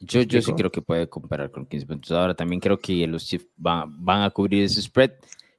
[0.00, 2.10] Yo, yo sí creo que puede cooperar con 15 puntos.
[2.12, 5.12] Ahora también creo que los Chiefs van, van a cubrir ese spread,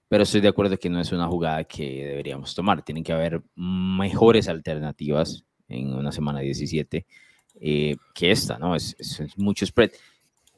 [0.08, 2.84] pero estoy de acuerdo que no es una jugada que deberíamos tomar.
[2.84, 7.06] Tienen que haber mejores alternativas en una semana 17
[7.60, 8.76] eh, que esta, ¿no?
[8.76, 9.92] Es, es mucho spread.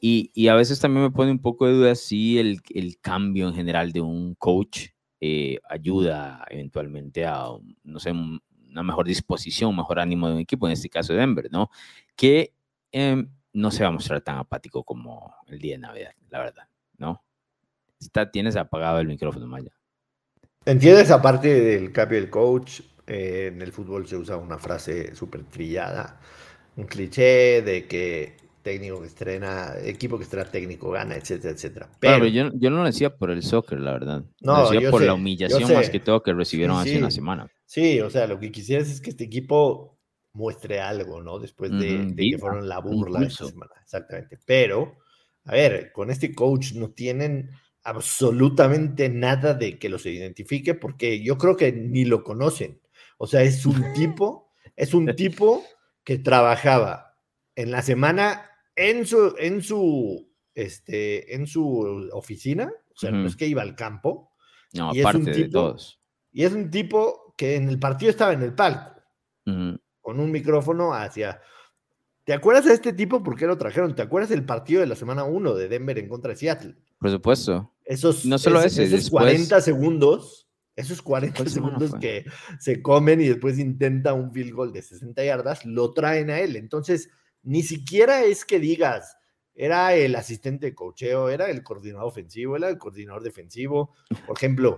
[0.06, 3.54] Y, a veces también me pone un poco de duda si el, el cambio en
[3.54, 4.88] general de un coach
[5.18, 7.46] eh, ayuda eventualmente a,
[7.84, 11.20] no sé, una mejor disposición, un mejor ánimo de un equipo, en este caso de
[11.20, 11.70] Denver, ¿no?
[12.14, 12.52] Que
[12.92, 16.68] em, no se va a mostrar tan apático como el día de Navidad, la verdad,
[16.98, 17.24] ¿no?
[18.30, 19.72] tienes apagado el micrófono, Maya.
[20.66, 22.82] ¿Entiendes aparte del cambio del coach?
[23.06, 26.20] Eh, en el fútbol se usa una frase súper trillada,
[26.76, 31.88] un cliché de que técnico que estrena, equipo que estrena técnico gana, etcétera, etcétera.
[32.00, 34.24] Pero, yo, no lo decía por el soccer, la verdad.
[34.40, 37.48] No, lo decía por la humillación más que todo que recibieron hace una semana.
[37.66, 40.00] Sí, o sea, lo que quisieras es que este equipo
[40.32, 41.38] muestre algo, ¿no?
[41.38, 43.72] Después de, que fueron la burla de esta semana.
[43.82, 44.38] Exactamente.
[44.44, 44.96] Pero,
[45.44, 47.50] a ver, con este coach no tienen
[47.84, 52.80] absolutamente nada de que los identifique porque yo creo que ni lo conocen.
[53.18, 55.62] O sea, es un tipo, es un tipo
[56.02, 57.18] que trabajaba
[57.56, 63.36] en la semana en su, en su, este, en su oficina, o sea, no es
[63.36, 64.30] que iba al campo.
[64.72, 66.00] No, aparte de todos.
[66.32, 69.00] Y es un tipo que en el partido estaba en el palco,
[69.44, 71.40] con un micrófono hacia...
[72.24, 73.22] ¿Te acuerdas de este tipo?
[73.22, 73.94] ¿Por qué lo trajeron?
[73.94, 76.74] ¿Te acuerdas del partido de la semana 1 de Denver en contra de Seattle?
[76.98, 77.74] Por supuesto.
[77.84, 82.24] Esos, no solo ese, esos 40 segundos, esos 40 segundos que
[82.58, 86.56] se comen y después intenta un field goal de 60 yardas, lo traen a él.
[86.56, 87.10] Entonces,
[87.44, 89.16] ni siquiera es que digas,
[89.54, 93.94] era el asistente de cocheo, era el coordinador ofensivo, era el coordinador defensivo.
[94.26, 94.76] Por ejemplo,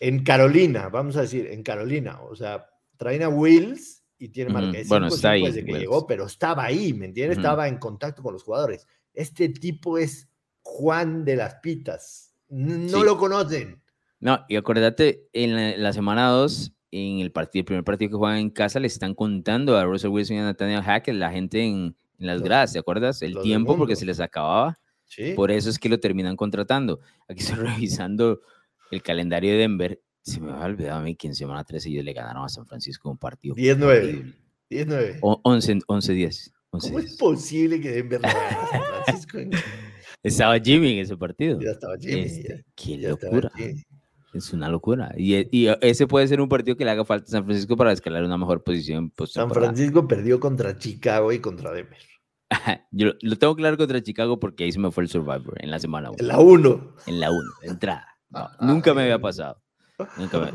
[0.00, 4.78] en Carolina, vamos a decir, en Carolina, o sea, traen a Wills y tiene marca
[4.78, 7.38] de bueno, está ahí, desde que llegó, pero estaba ahí, ¿me entiendes?
[7.38, 8.86] Estaba en contacto con los jugadores.
[9.14, 10.28] Este tipo es
[10.60, 12.34] Juan de las Pitas.
[12.48, 13.82] No lo conocen.
[14.18, 18.38] No, y acuérdate, en la, semana 2, en el partido, el primer partido que juegan
[18.38, 21.96] en casa, le están contando a Russell Wilson y a Nathaniel Hackett, la gente en,
[22.18, 23.22] las gradas, ¿te acuerdas?
[23.22, 24.78] El tiempo porque se les acababa.
[25.06, 25.32] Sí.
[25.34, 27.00] Por eso es que lo terminan contratando.
[27.28, 28.42] Aquí estoy revisando
[28.90, 30.02] el calendario de Denver.
[30.22, 32.66] Se me ha olvidado a mí que en semana 13 ellos le ganaron a San
[32.66, 33.54] Francisco un partido.
[33.54, 34.34] 10-9.
[34.70, 35.20] 10-9.
[35.20, 36.52] 11-10.
[36.68, 39.38] ¿Cómo es posible que Denver a San Francisco?
[40.22, 41.58] Estaba Jimmy en ese partido.
[41.60, 42.20] Ya estaba Jimmy.
[42.20, 43.50] Este, qué locura.
[44.32, 45.12] Es una locura.
[45.16, 47.92] Y, y, ese puede ser un partido que le haga falta a San Francisco para
[47.92, 49.12] escalar una mejor posición.
[49.26, 51.98] San Francisco perdió contra Chicago y contra Denver.
[52.90, 55.78] Yo lo tengo claro contra Chicago porque ahí se me fue el Survivor en la
[55.78, 56.18] semana 1.
[56.20, 56.94] En la 1.
[57.06, 58.06] En la 1, entrada.
[58.32, 59.60] Ah, nunca me había pasado.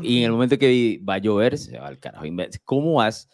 [0.00, 2.24] Y en el momento que va a llover, se va al carajo.
[2.64, 3.28] ¿Cómo vas?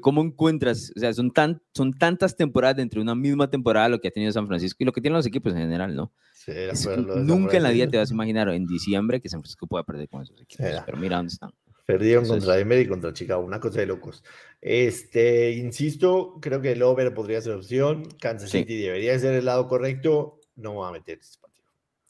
[0.00, 0.92] ¿Cómo encuentras?
[0.96, 4.32] O sea, son, tan, son tantas temporadas entre una misma temporada lo que ha tenido
[4.32, 6.12] San Francisco y lo que tienen los equipos en general, ¿no?
[6.74, 9.84] Sí, nunca en la vida te vas a imaginar en diciembre que San Francisco pueda
[9.84, 10.66] perder con esos equipos.
[10.86, 11.50] pero mira dónde están.
[11.84, 14.22] Perdieron contra Denver y contra Chicago, una cosa de locos.
[14.60, 18.06] Este, insisto, creo que el over podría ser opción.
[18.20, 20.40] Kansas City debería ser el lado correcto.
[20.56, 21.38] No va a meter este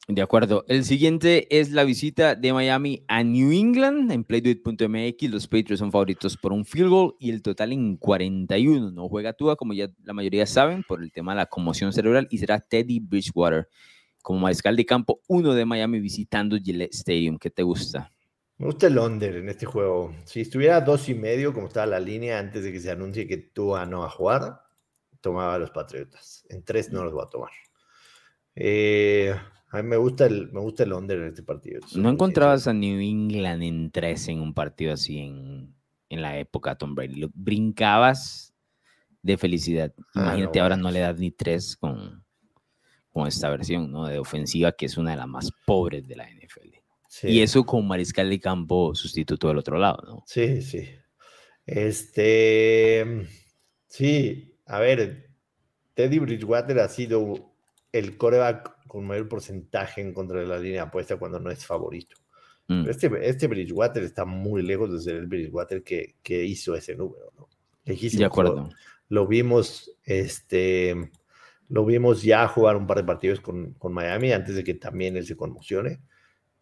[0.08, 0.64] de acuerdo.
[0.68, 5.30] El siguiente es la visita de Miami a New England en playduit.mx.
[5.30, 8.90] Los Patriots son favoritos por un field goal y el total en 41.
[8.90, 12.26] No juega Tua, como ya la mayoría saben, por el tema de la conmoción cerebral
[12.30, 13.68] y será Teddy Bridgewater
[14.28, 17.38] como mariscal de campo uno de Miami visitando Gillette Stadium.
[17.38, 18.12] ¿Qué te gusta?
[18.58, 20.14] Me gusta el under en este juego.
[20.26, 23.38] Si estuviera dos y medio, como estaba la línea antes de que se anuncie que
[23.38, 24.60] Tua no va a jugar,
[25.22, 26.44] tomaba a los Patriotas.
[26.50, 27.52] En tres no los va a tomar.
[28.54, 29.34] Eh,
[29.70, 31.80] a mí me gusta el, me gusta el under en este partido.
[31.94, 35.74] ¿No encontrabas a New England en tres en un partido así en,
[36.10, 37.30] en la época Tom Brady?
[37.32, 38.52] brincabas
[39.22, 39.94] de felicidad.
[40.14, 42.27] Ah, Imagínate, ahora no le das ni tres con,
[43.18, 44.06] con esta versión ¿no?
[44.06, 46.68] de ofensiva, que es una de las más pobres de la NFL.
[47.24, 50.22] Y eso con mariscal de campo sustituto del otro lado, ¿no?
[50.24, 50.88] Sí, sí.
[51.66, 53.26] Este,
[53.88, 55.30] sí, a ver,
[55.94, 57.52] Teddy Bridgewater ha sido
[57.90, 62.16] el coreback con mayor porcentaje en contra de la línea apuesta cuando no es favorito.
[62.68, 62.88] Mm.
[62.88, 67.32] Este, este Bridgewater está muy lejos de ser el Bridgewater que, que hizo ese número,
[67.36, 67.48] ¿no?
[67.84, 68.70] De acuerdo.
[69.08, 71.10] Lo, vimos, este,
[71.68, 75.16] lo vimos ya jugar un par de partidos con, con Miami antes de que también
[75.16, 76.00] él se conmocione.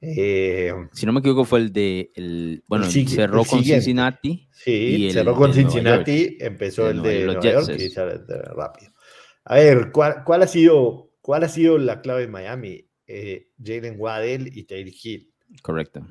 [0.01, 2.13] Eh, si no me equivoco, fue el de.
[2.15, 4.49] El, bueno, cerró con Cincinnati.
[4.53, 8.93] Sí, cerró con Cincinnati, empezó el, de Nueva York, y rápido.
[9.45, 12.89] A ver, ¿cuál, ¿cuál, ha sido ¿Cuál ha sido la clave de Miami?
[13.05, 15.35] Eh, Jalen Waddell y Tyreek Hill.
[15.61, 16.07] Correcto.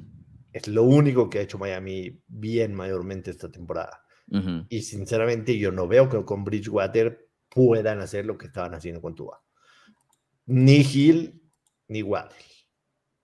[0.52, 4.02] Es lo único que ha hecho Miami bien mayormente esta temporada.
[4.68, 7.25] Y sinceramente yo no veo que con Bridgewater
[7.56, 9.42] puedan hacer lo que estaban haciendo con Tua.
[10.48, 11.42] Ni Hill
[11.88, 12.36] ni Waddell.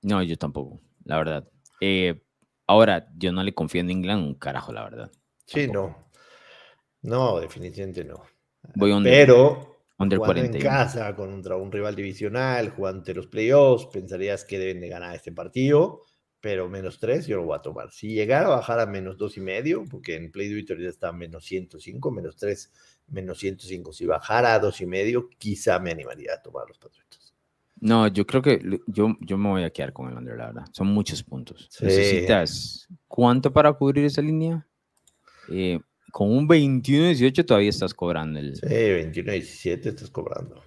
[0.03, 1.51] No, yo tampoco, la verdad.
[1.81, 2.23] Eh,
[2.65, 5.11] ahora, yo no le confío en England un carajo, la verdad.
[5.45, 6.07] Sí, no.
[7.01, 8.23] No, definitivamente no.
[9.03, 14.79] Pero jugando en casa contra un rival divisional, jugando ante los playoffs, pensarías que deben
[14.79, 16.03] de ganar este partido,
[16.39, 17.91] pero menos 3 yo lo voy a tomar.
[17.91, 21.11] Si llegara a bajar a menos dos y medio, porque en Play Victoria está a
[21.13, 22.71] menos 105, menos 3,
[23.11, 23.93] menos 105.
[23.93, 27.33] Si bajara a dos y medio, quizá me animaría a tomar los Patriotas.
[27.79, 30.65] No, yo creo que yo, yo me voy a quedar con el under, la verdad.
[30.71, 31.67] Son muchos puntos.
[31.81, 34.67] Necesitas cuánto para cubrir esa línea.
[35.49, 35.79] Eh,
[36.11, 38.55] con un 21-18 todavía estás cobrando el.
[38.55, 40.61] Sí, 21-17 estás cobrando.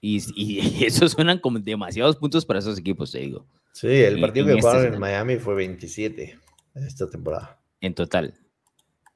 [0.00, 3.46] Y, y eso suenan como demasiados puntos para esos equipos, te digo.
[3.72, 6.38] Sí, el partido que este jugaron en Miami fue 27
[6.76, 7.60] esta temporada.
[7.80, 8.34] En total.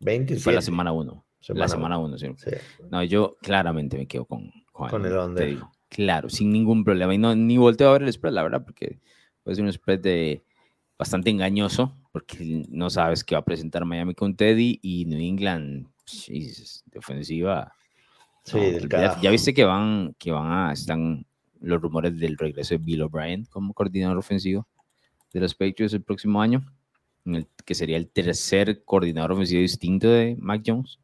[0.01, 0.43] 27.
[0.43, 1.25] Fue la semana 1.
[1.49, 2.27] La semana 1, sí.
[2.91, 5.59] No, yo claramente me quedo con, con, el, under.
[5.89, 7.15] Claro, sin ningún problema.
[7.15, 8.99] Y no, ni volteo a ver el spread, la verdad, porque
[9.55, 10.43] ser un spread de,
[10.99, 15.87] bastante engañoso, porque no sabes qué va a presentar Miami con Teddy y New England,
[16.27, 17.73] de ofensiva.
[18.45, 18.59] Sí,
[18.91, 21.25] ya, viste que van, que van a, están
[21.61, 24.67] los rumores del regreso de Bill O'Brien como coordinador ofensivo
[25.33, 26.65] de los Patriots el próximo año,
[27.65, 30.99] que sería el tercer coordinador ofensivo distinto de Mac Jones.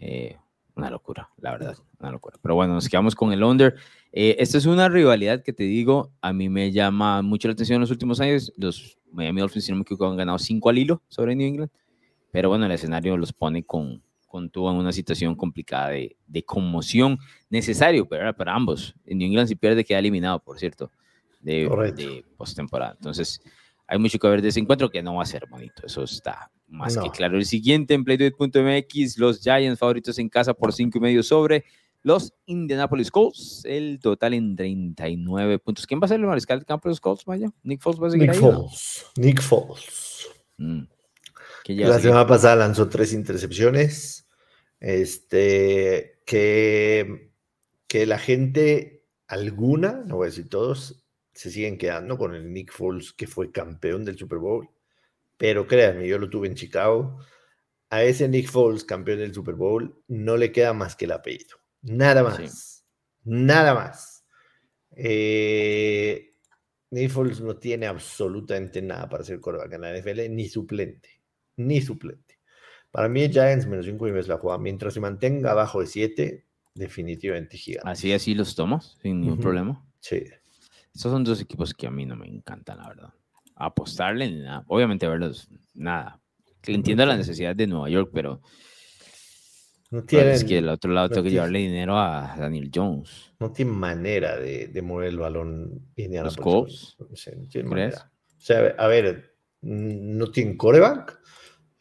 [0.00, 0.36] Eh,
[0.74, 2.38] una locura, la verdad, una locura.
[2.40, 3.76] Pero bueno, nos quedamos con el under.
[4.12, 7.76] Eh, esta es una rivalidad que te digo, a mí me llama mucho la atención
[7.76, 8.52] en los últimos años.
[8.56, 11.70] Los Miami Dolphins, si no me equivoco, han ganado 5 al hilo sobre New England.
[12.32, 16.42] Pero bueno, el escenario los pone con, con todo en una situación complicada de, de
[16.44, 17.18] conmoción
[17.50, 18.94] necesario para, para ambos.
[19.04, 20.90] En New England si pierde queda eliminado, por cierto,
[21.40, 22.92] de, de postemporada.
[22.92, 23.42] Entonces,
[23.86, 25.84] hay mucho que ver de ese encuentro que no va a ser bonito.
[25.84, 27.36] Eso está más que claro.
[27.36, 31.64] El siguiente en Playdoit.mx, los Giants favoritos en casa por 5 y medio sobre
[32.02, 33.62] los Indianapolis Colts.
[33.64, 35.86] El total en 39 puntos.
[35.86, 37.50] ¿Quién va a ser el mariscal de campo de los Colts, Vaya?
[37.62, 39.06] ¿Nick Foles va a seguir Nick Foles.
[39.16, 40.28] Nick Foles.
[40.56, 40.82] Mm.
[41.68, 44.26] La semana pasada lanzó tres intercepciones.
[44.78, 47.32] Este, que,
[47.86, 51.04] que la gente, alguna, no voy a decir todos,
[51.34, 54.68] se siguen quedando con el Nick Foles que fue campeón del Super Bowl.
[55.40, 57.18] Pero créanme, yo lo tuve en Chicago.
[57.88, 61.56] A ese Nick Foles, campeón del Super Bowl, no le queda más que el apellido.
[61.80, 62.84] Nada más.
[63.24, 64.26] Nada más.
[64.94, 66.34] Eh,
[66.90, 71.22] Nick Foles no tiene absolutamente nada para ser coreback en la NFL, ni suplente.
[71.56, 72.38] Ni suplente.
[72.90, 74.58] Para mí, Giants menos 5 y medio la jugada.
[74.58, 77.88] Mientras se mantenga abajo de 7, definitivamente gigante.
[77.88, 79.82] Así, así los tomo, sin ningún problema.
[80.00, 80.22] Sí.
[80.94, 83.14] Estos son dos equipos que a mí no me encantan, la verdad.
[83.60, 84.64] Apostarle, nada.
[84.68, 86.20] obviamente verlos, nada.
[86.66, 88.40] Entiendo la necesidad de Nueva York, pero
[89.90, 90.32] no tiene.
[90.32, 93.32] es que el otro lado tengo que llevarle dinero a Daniel Jones.
[93.40, 96.96] No tiene manera de, mover el balón Los Colts.
[96.98, 98.10] no tiene manera.
[98.38, 101.20] O sea, a ver, no tienen coreback.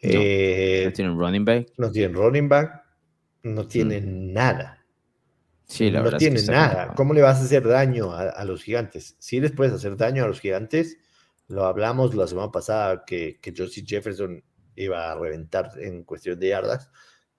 [0.02, 1.68] No, eh, tienen running back.
[1.78, 2.84] No tienen running back.
[3.44, 4.34] No tienen mm.
[4.34, 4.86] nada.
[5.66, 6.16] Sí, la no verdad.
[6.16, 6.94] No tienen nada.
[6.96, 9.16] ¿Cómo le vas a hacer daño a, los gigantes?
[9.20, 10.98] Si les puedes hacer daño a los gigantes,
[11.50, 14.44] lo hablamos la semana pasada que, que Josie Jefferson
[14.76, 16.90] iba a reventar en cuestión de yardas,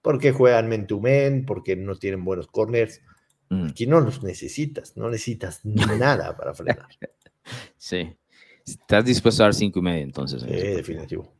[0.01, 3.01] porque juegan men to men, porque no tienen buenos corners.
[3.49, 3.67] Mm.
[3.69, 6.87] Aquí no los necesitas, no necesitas nada para frenar.
[7.77, 8.15] Sí.
[8.65, 10.43] Estás dispuesto a dar cinco y medio entonces.
[10.43, 11.33] Sí, definitivo.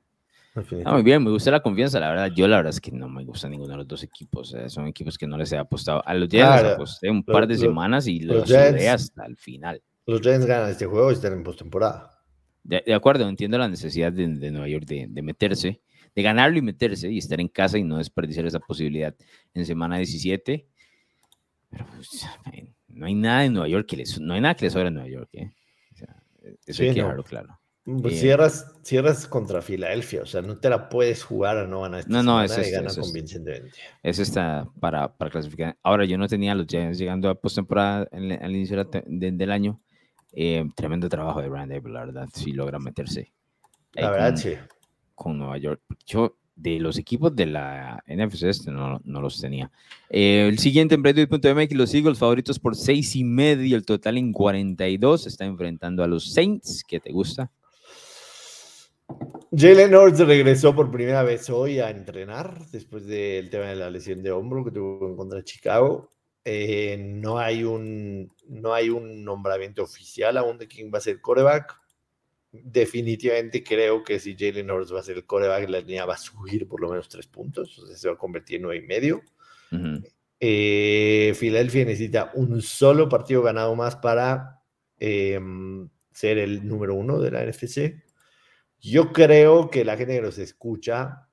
[0.83, 2.31] Ah, muy bien, me gusta la confianza, la verdad.
[2.35, 4.53] Yo la verdad es que no me gusta ninguno de los dos equipos.
[4.53, 6.01] Eh, son equipos que no les he apostado.
[6.05, 9.81] A los Giants les aposté un par de semanas y los, los hasta el final.
[10.07, 12.20] Los Giants ganan este juego y están en postemporada.
[12.63, 15.81] De, de acuerdo, entiendo la necesidad de, de Nueva York de, de, meterse,
[16.13, 19.15] de ganarlo y meterse y estar en casa y no desperdiciar esa posibilidad
[19.53, 20.67] en semana 17.
[21.69, 22.27] Pero pues,
[22.87, 24.95] no hay nada en Nueva York que les, no hay nada que les sobra en
[24.95, 25.29] Nueva York.
[25.33, 25.51] ¿eh?
[25.93, 26.23] O sea,
[26.65, 27.61] eso hay que dejarlo claro.
[27.83, 32.07] Pues cierras, cierras contra Filadelfia, o sea, no te la puedes jugar a no ganar.
[32.07, 33.71] no, no, eso, y gana eso, convincentemente.
[34.03, 35.75] Eso está para, para clasificar.
[35.81, 39.81] Ahora, yo no tenía a los Giants llegando a postemporada al inicio del año.
[40.33, 43.31] Eh, tremendo trabajo de Brand la verdad, si logra meterse.
[43.93, 44.53] La verdad, sí.
[45.15, 45.81] Con Nueva York.
[46.05, 49.71] Yo, de los equipos de la NFC este no, no los tenía.
[50.09, 54.31] Eh, el siguiente en MX, los Eagles favoritos por seis y medio, el total en
[54.31, 55.27] 42.
[55.27, 57.51] Está enfrentando a los Saints, que te gusta.
[59.53, 64.23] Jalen Hurts regresó por primera vez hoy a entrenar después del tema de la lesión
[64.23, 66.09] de hombro que tuvo contra Chicago.
[66.43, 71.21] Eh, no, hay un, no hay un nombramiento oficial aún de quién va a ser
[71.21, 71.79] coreback.
[72.51, 76.17] Definitivamente creo que si Jalen Hurts va a ser el coreback, la línea va a
[76.17, 78.87] subir por lo menos tres puntos, o sea, se va a convertir en nueve y
[78.87, 79.21] medio.
[80.39, 84.59] Eh, Filadelfia necesita un solo partido ganado más para
[84.97, 88.03] em, ser el número uno de la NFC.
[88.79, 91.29] Yo creo que la gente que nos escucha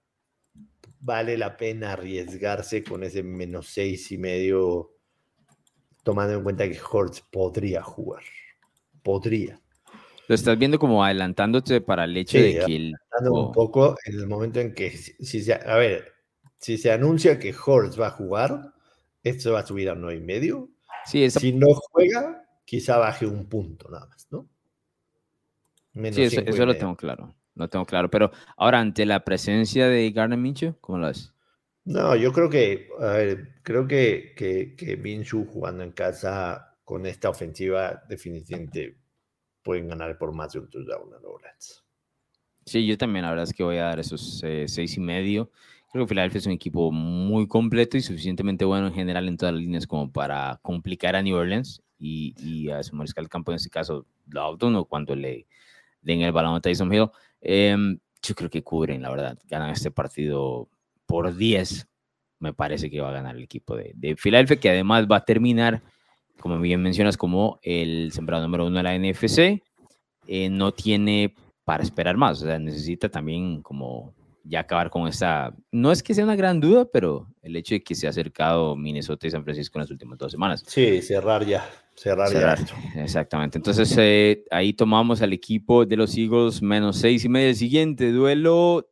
[1.00, 4.97] vale la pena arriesgarse con ese menos seis y medio,
[6.02, 8.22] tomando en cuenta que Hortz podría jugar.
[9.02, 9.60] Podría.
[10.26, 12.94] Lo estás viendo como adelantándote para el hecho de que el...
[13.22, 16.12] un poco en el momento en que, si, se, a ver,
[16.58, 18.72] si se anuncia que Hortz va a jugar,
[19.22, 20.68] esto va a subir a nueve y medio.
[21.06, 24.46] Sí, Si no juega, quizá baje un punto nada más, ¿no?
[26.12, 27.34] sí, eso, lo tengo claro.
[27.54, 28.10] Lo tengo claro.
[28.10, 31.32] Pero ahora, ante la presencia de Gardner Minshew, ¿cómo lo haces?
[31.88, 37.06] No, yo creo que, a ver, creo que, que, que Minshew jugando en casa con
[37.06, 38.98] esta ofensiva definitivamente
[39.62, 41.82] pueden ganar por más de un touchdown a los
[42.66, 45.50] Sí, yo también la verdad es que voy a dar esos eh, seis y medio.
[45.90, 49.54] Creo que Philadelphia es un equipo muy completo y suficientemente bueno en general en todas
[49.54, 53.56] las líneas como para complicar a New Orleans y, y a su mariscal campo, en
[53.56, 55.46] este caso, Lawton, o cuando le
[56.02, 57.08] den el balón a Tyson Hill.
[57.40, 59.38] Em, yo creo que cubren, la verdad.
[59.48, 60.68] Ganan este partido
[61.08, 61.88] por 10.
[62.38, 65.24] Me parece que va a ganar el equipo de, de Philadelphia, que además va a
[65.24, 65.82] terminar,
[66.38, 69.60] como bien mencionas, como el sembrado número uno de la NFC.
[70.28, 71.34] Eh, no tiene
[71.64, 72.42] para esperar más.
[72.42, 76.60] O sea, necesita también como ya acabar con esta, no es que sea una gran
[76.60, 79.90] duda, pero el hecho de que se ha acercado Minnesota y San Francisco en las
[79.90, 80.62] últimas dos semanas.
[80.66, 83.02] Sí, cerrar ya, cerrar, ya.
[83.02, 83.58] Exactamente.
[83.58, 87.48] Entonces eh, ahí tomamos al equipo de los Eagles menos seis y medio.
[87.48, 88.88] El siguiente duelo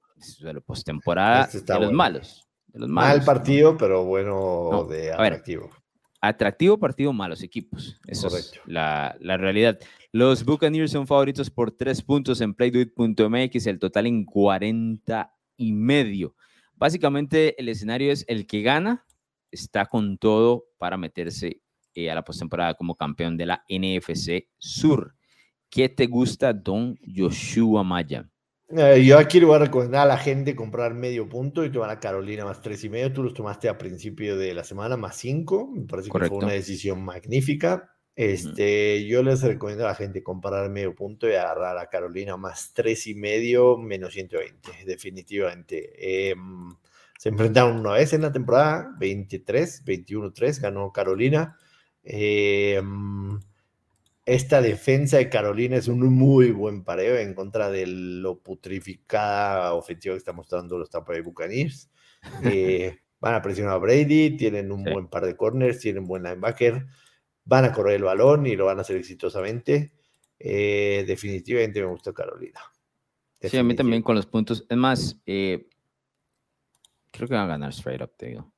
[0.64, 2.46] postemporada este de los malos.
[2.66, 3.18] De los malos.
[3.18, 5.70] Mal partido, pero bueno de atractivo.
[6.20, 7.98] atractivo partido, malos equipos.
[8.06, 9.78] Eso es la, la realidad.
[10.12, 16.34] Los Buccaneers son favoritos por tres puntos en playduit.mx, el total en 40 y medio.
[16.74, 19.06] Básicamente el escenario es el que gana,
[19.50, 21.62] está con todo para meterse
[21.94, 25.14] eh, a la postemporada como campeón de la NFC Sur.
[25.70, 28.30] ¿Qué te gusta, don Joshua Maya?
[28.68, 31.90] Eh, yo aquí le voy a recomendar a la gente comprar medio punto y tomar
[31.90, 33.12] a Carolina más tres y medio.
[33.12, 35.68] Tú los tomaste a principio de la semana más cinco.
[35.68, 37.96] Me parece que fue una decisión magnífica.
[38.16, 42.72] Este, Yo les recomiendo a la gente comparar medio punto y agarrar a Carolina más
[42.72, 46.30] tres y medio, menos 120, definitivamente.
[46.30, 46.74] Em,
[47.18, 51.58] se enfrentaron una vez en la temporada, 23, 21-3, ganó Carolina.
[52.02, 53.38] Em,
[54.26, 60.14] esta defensa de Carolina es un muy buen pareo en contra de lo putrificada ofensiva
[60.14, 61.90] que está mostrando los Tampa Bay Buccaneers.
[62.42, 66.84] Eh, van a presionar a Brady, tienen un buen par de corners, tienen buen linebacker
[67.46, 69.92] van a correr el balón y lo van a hacer exitosamente.
[70.38, 72.60] Eh, definitivamente me gusta Carolina.
[73.40, 74.66] Sí, a mí también con los puntos.
[74.68, 75.68] Es más, eh,
[77.10, 78.52] creo que van a ganar straight up, te digo.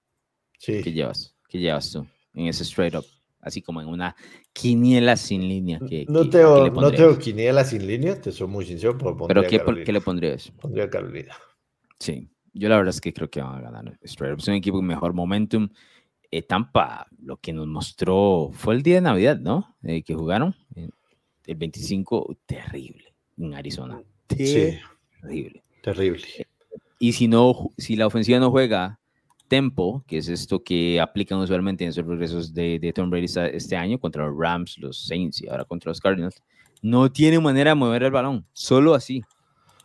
[0.58, 0.82] Sí.
[0.82, 1.36] ¿Qué llevas?
[1.48, 3.04] ¿Qué llevas tú en ese straight up?
[3.40, 4.16] Así como en una
[4.52, 5.78] quiniela sin línea.
[6.08, 8.98] no, tengo, no tengo quiniela sin línea, te soy muy sincero.
[8.98, 10.50] Pero ¿qué, ¿qué, le pondrías?
[10.60, 11.34] Pondría Carolina.
[11.98, 13.98] Sí, yo la verdad es que creo que van a ganar.
[14.02, 15.68] Es un equipo con mejor momentum.
[16.30, 19.76] Eh, Tampa lo que nos mostró fue el día de Navidad, ¿no?
[19.82, 20.90] Eh, que jugaron eh,
[21.46, 24.02] el 25, terrible en Arizona.
[24.26, 25.62] Terrible.
[25.82, 26.24] terrible.
[26.98, 29.00] Y si no, si la ofensiva no juega
[29.48, 33.76] tempo, que es esto que aplican usualmente en esos regresos de, de Tom Brady este
[33.76, 36.42] año contra los Rams, los Saints y ahora contra los Cardinals,
[36.82, 39.22] no tiene manera de mover el balón, solo así.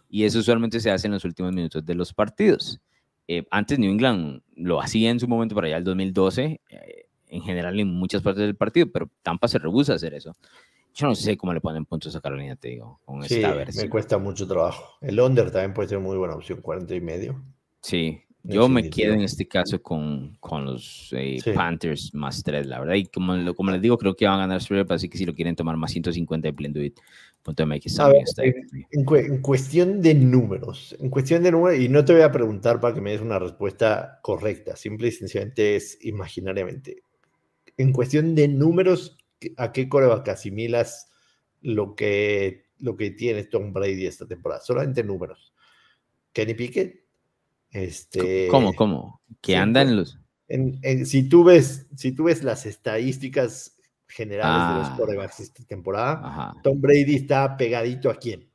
[0.09, 2.79] Y eso usualmente se hace en los últimos minutos de los partidos.
[3.27, 7.41] Eh, antes New England lo hacía en su momento para allá el 2012, eh, en
[7.41, 10.35] general en muchas partes del partido, pero Tampa se rehúsa a hacer eso.
[10.93, 13.41] Yo no sé cómo le ponen puntos a Carolina, te digo, con sí,
[13.75, 14.97] me cuesta mucho trabajo.
[15.01, 17.43] El under también puede ser muy buena opción, 40 y medio.
[17.81, 22.79] Sí, yo me quedo en este caso con, con los eh, Panthers más 3, la
[22.79, 22.95] verdad.
[22.95, 25.33] Y como, como les digo, creo que van a ganar straight así que si lo
[25.33, 26.99] quieren tomar más 150 de Plenduit,
[28.41, 32.79] en, en, cuestión de números, en cuestión de números, y no te voy a preguntar
[32.79, 37.03] para que me des una respuesta correcta, simple y sencillamente es imaginariamente.
[37.75, 39.17] En cuestión de números,
[39.57, 41.11] ¿a qué coreback asimilas
[41.61, 44.61] lo que, lo que tiene Tom Brady esta temporada?
[44.61, 45.53] Solamente números.
[46.31, 47.02] Kenny Pickett.
[47.73, 48.73] Este, ¿Cómo?
[48.73, 49.21] ¿Cómo?
[49.41, 50.19] Que andan en los.
[51.05, 54.95] si, tú ves, si tú ves las estadísticas generales de los ah.
[54.95, 56.53] corebacks esta temporada.
[56.63, 58.49] Tom Brady está pegadito a quién?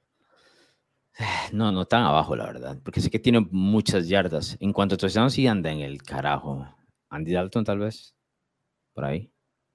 [1.52, 4.56] No, no tan abajo, la verdad, porque sé que tiene muchas yardas.
[4.60, 6.66] En cuanto a touchdowns, sí anda en el carajo.
[7.10, 8.14] Andy Dalton, tal vez,
[8.94, 9.32] por ahí.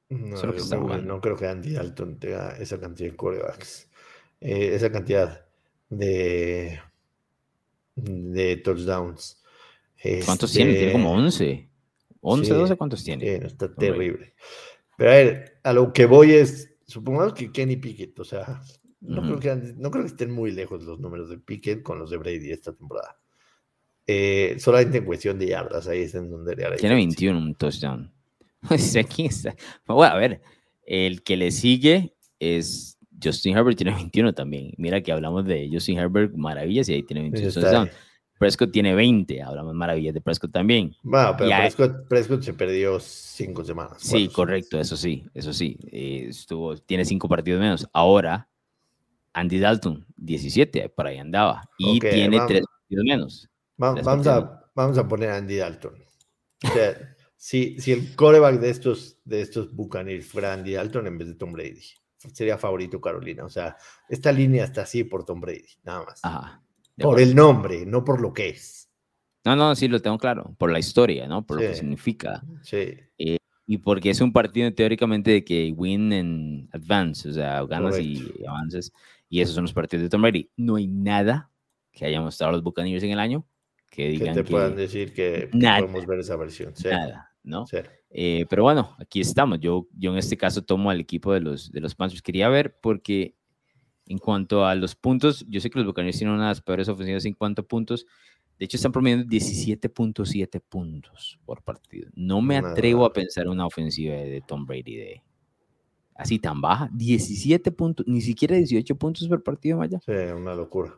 [0.10, 3.90] No, creo que Andy Dalton tenga esa cantidad de corebacks,
[4.40, 5.46] eh, esa cantidad
[5.90, 6.80] de,
[7.96, 9.42] de touchdowns.
[10.26, 10.74] ¿Cuántos tiene?
[10.74, 11.70] Tiene como 11.
[12.22, 13.36] 11, 12, ¿cuántos tiene?
[13.36, 14.34] está terrible.
[14.98, 18.62] Pero a ver, a lo que voy es, supongamos que Kenny Pickett, o sea,
[19.02, 22.10] no, creo que, no creo que estén muy lejos los números de Pickett con los
[22.10, 23.18] de Brady esta temporada.
[24.08, 28.12] Eh, solamente en cuestión de yardas, ahí es en donde le Tiene 21 un touchdown.
[29.00, 29.56] aquí está.
[29.86, 30.42] Bueno, a ver,
[30.86, 34.74] el que le sigue es Justin Herbert, tiene 21 también.
[34.78, 37.92] Mira que hablamos de Justin Herbert, maravillas, y ahí tiene 21 touchdowns.
[38.40, 40.94] Prescott tiene 20, hablamos maravillas de Prescott también.
[41.02, 41.50] Bueno, pero
[42.10, 43.98] Prescott, se perdió cinco semanas.
[44.00, 45.78] Sí, correcto, eso sí, eso sí.
[45.92, 47.88] Eh, estuvo, tiene cinco partidos menos.
[47.94, 48.50] Ahora,
[49.34, 51.70] Andy Dalton, 17, por ahí andaba.
[51.78, 53.50] Y tiene tres partidos menos.
[53.78, 55.94] vamos, a, vamos a poner a Andy Dalton.
[56.66, 61.18] O sea, si, si el coreback de estos, de estos Buccaneers fuera Andy Dalton en
[61.18, 61.82] vez de Tom Brady,
[62.32, 63.46] sería favorito Carolina.
[63.46, 63.76] O sea,
[64.08, 66.22] esta línea está así por Tom Brady, nada más.
[66.98, 68.90] por el nombre, no por lo que es.
[69.46, 71.46] No, no, sí lo tengo claro, por la historia, ¿no?
[71.46, 72.44] Por lo que significa.
[72.62, 72.96] Sí.
[73.18, 78.00] Eh, y porque es un partido teóricamente de que win en advance, o sea, ganas
[78.00, 78.94] y avances.
[79.30, 80.50] Y esos son los partidos de Tom Brady.
[80.56, 81.50] No hay nada
[81.92, 83.46] que hayan mostrado los Buccaneers en el año
[83.94, 86.74] que digan que te puedan decir que, podemos ver esa versión.
[86.84, 87.66] Nada, ¿no?
[88.16, 89.60] Eh, pero bueno, aquí estamos.
[89.60, 92.22] Yo, yo en este caso tomo al equipo de los, de los Panthers.
[92.22, 93.36] Quería ver porque
[94.08, 97.34] en cuanto a los puntos, yo sé que los Buccaneers tienen unas peores ofensivas en
[97.34, 98.06] cuanto a puntos.
[98.60, 102.10] De hecho, están promediando 17.7 puntos por partido.
[102.14, 105.24] No me atrevo a pensar una ofensiva de Tom Brady de
[106.16, 106.90] así tan baja.
[106.94, 110.00] 17 puntos, ni siquiera 18 puntos por partido, Maya.
[110.06, 110.94] Sí, una locura.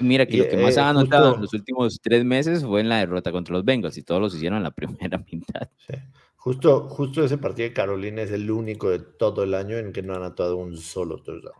[0.00, 2.88] Mira que lo que más eh, ha anotado en los últimos tres meses fue en
[2.88, 5.68] la derrota contra los Bengals y todos los hicieron en la primera mitad.
[6.44, 10.02] Justo, justo ese partido de Carolina es el único de todo el año en que
[10.02, 11.54] no han anotado un solo touchdown.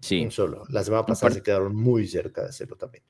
[0.00, 0.22] Sí.
[0.22, 0.62] Un solo.
[0.68, 3.02] La semana pasada se quedaron muy cerca de hacerlo también.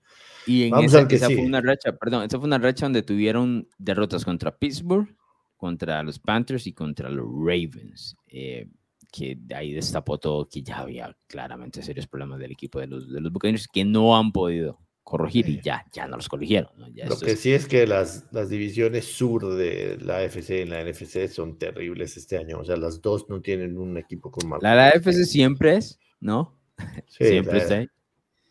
[0.47, 4.57] Y en esa, fue una racha, perdón, esa fue una racha donde tuvieron derrotas contra
[4.57, 5.15] Pittsburgh,
[5.59, 8.17] contra los Panthers y contra los Ravens.
[8.27, 8.71] Eh,
[9.13, 13.21] que ahí destapó todo, que ya había claramente serios problemas del equipo de los, de
[13.21, 14.79] los Buccaneers que no han podido
[15.11, 16.71] corregir y ya, ya no los corrigieron.
[16.79, 21.27] Lo que sí es que las, las divisiones sur de la AFC y la NFC
[21.29, 22.61] son terribles este año.
[22.61, 24.61] O sea, las dos no tienen un equipo con mal.
[24.63, 26.57] La, la AFC siempre es, ¿no?
[27.09, 27.89] siempre está ahí.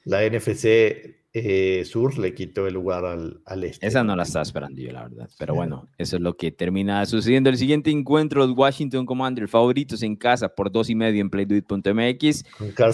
[0.04, 3.88] La NFC eh, Sur le quitó el lugar al, al, este.
[3.88, 5.30] Esa no la estaba esperando yo, la verdad.
[5.38, 7.50] Pero bueno, eso es lo que termina sucediendo.
[7.50, 12.44] El siguiente encuentro, los Washington Commanders, favoritos en casa por dos y medio en playduit.mx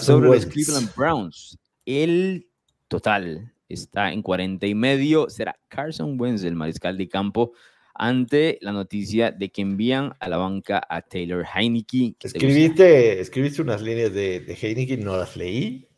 [0.00, 1.58] sobre los Cleveland Browns.
[1.84, 2.46] El
[2.88, 5.28] total está en 40 y medio.
[5.28, 7.52] Será Carson Wentz, el mariscal de campo,
[7.94, 12.14] ante la noticia de que envían a la banca a Taylor Heineke.
[12.20, 15.88] Escribiste, escribiste unas líneas de, de Heineke, no las leí.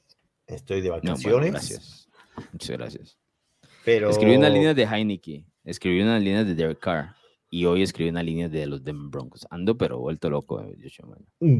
[0.47, 1.51] Estoy de vacaciones.
[1.51, 2.09] gracias.
[2.53, 3.19] Muchas gracias.
[3.85, 4.11] Pero...
[4.11, 7.18] Escribí una línea de Heineke, escribí una línea de Derek Carr
[7.51, 9.47] y hoy escribí una línea de los Denver Broncos.
[9.51, 10.77] Ando pero vuelto loco, eh,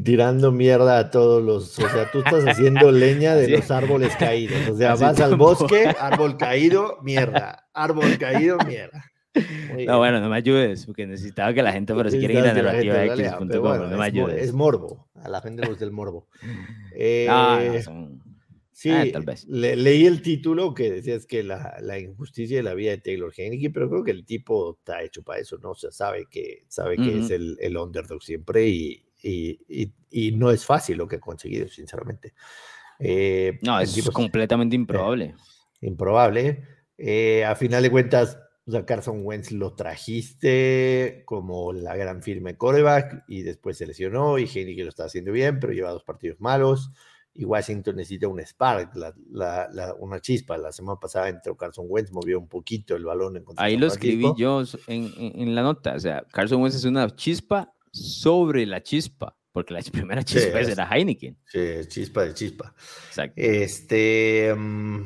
[0.05, 1.79] Tirando mierda a todos los...
[1.79, 4.69] O sea, tú estás haciendo leña de los árboles caídos.
[4.69, 7.69] O sea, vas al bosque, árbol caído, mierda.
[7.73, 9.05] Árbol caído, mierda.
[9.87, 12.55] no, bueno, no me ayudes, porque necesitaba que la gente, pero si quiere ir a
[12.55, 14.43] narrativa X.com, no me ayudes.
[14.43, 16.27] Es morbo, a la gente le gusta el morbo.
[17.01, 18.28] Eh, no, no, son
[18.79, 19.45] Sí, ah, tal vez.
[19.49, 23.71] leí el título que decías que la, la, injusticia de la vida de Taylor Heineke,
[23.71, 25.71] pero creo que el tipo está hecho para eso, ¿no?
[25.71, 30.53] O sea, sabe que, sabe que es el, el, underdog siempre y, y, y, no
[30.53, 32.35] es fácil lo que ha conseguido, sinceramente.
[33.01, 35.35] Eh, no, es completamente eh, improbable.
[35.81, 36.63] improbable.
[36.97, 42.57] Eh, a final de cuentas, o sea, Carson Wentz lo trajiste como la gran firme
[42.57, 46.41] coreback y después se lesionó y Heineke lo está haciendo bien, pero lleva dos partidos
[46.41, 46.93] malos
[47.39, 48.91] y Washington necesita un spark,
[50.01, 50.59] una chispa.
[50.59, 53.41] La semana pasada entró Carson Wentz, movió un poquito el balón.
[53.59, 55.95] Ahí lo escribí yo en, la nota.
[55.95, 60.89] O sea, Carson Wentz es una chispa sobre la chispa, porque la primera chispa era
[60.91, 61.39] Heineken.
[61.47, 62.75] Sí, chispa de chispa.
[63.37, 65.03] Este, mm,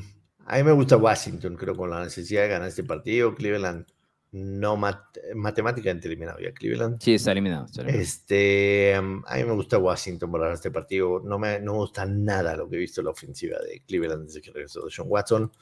[0.46, 3.34] a mí me gusta Washington, creo, con la necesidad de ganar este partido.
[3.34, 3.84] Cleveland
[4.32, 7.00] no matemáticamente eliminado ya Cleveland.
[7.02, 11.20] Sí, está eliminado, Este, a mí me gusta Washington para este partido.
[11.20, 14.40] No me, no gusta nada lo que he visto en la ofensiva de Cleveland desde
[14.40, 15.52] que regresó de Sean Watson.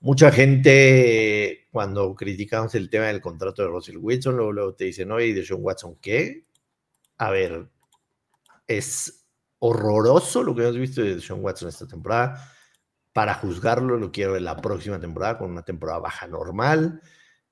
[0.00, 5.34] Mucha gente, cuando criticamos el tema del contrato de Russell Wilson, luego, te dicen, oye,
[5.34, 6.46] ¿de Sean Watson qué?
[7.18, 7.68] A ver,
[8.66, 9.26] es
[9.58, 12.50] horroroso lo que hemos visto de Sean Watson esta temporada.
[13.12, 17.02] Para juzgarlo, lo quiero en la próxima temporada, con una temporada baja normal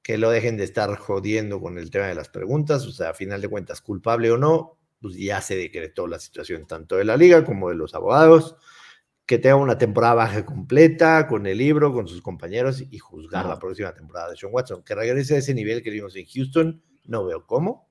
[0.03, 3.15] que lo dejen de estar jodiendo con el tema de las preguntas, o sea, a
[3.15, 7.17] final de cuentas, culpable o no, pues ya se decretó la situación tanto de la
[7.17, 8.57] liga como de los abogados,
[9.27, 13.59] que tenga una temporada baja completa con el libro, con sus compañeros y juzgar la
[13.59, 17.25] próxima temporada de Sean Watson, que regrese a ese nivel que vimos en Houston, no
[17.25, 17.89] veo cómo,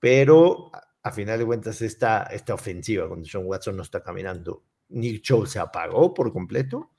[0.00, 0.70] pero
[1.02, 4.64] a, final de cuentas esta, esta ofensiva con Sean Watson no está caminando.
[4.88, 6.90] Nick Chow se apagó por completo,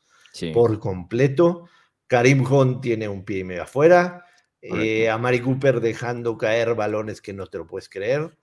[0.54, 1.68] por completo.
[2.08, 4.26] Karim Hunt tiene un pie y medio afuera.
[4.62, 8.36] Eh, a Mari Cooper dejando caer balones que no te lo puedes creer.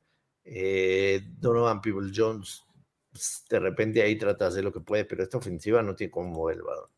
[0.44, 2.62] Eh, Donovan People Jones,
[3.10, 6.10] pues, de repente ahí trata de hacer lo que puede, pero esta ofensiva no tiene
[6.10, 6.88] cómo mover el balón.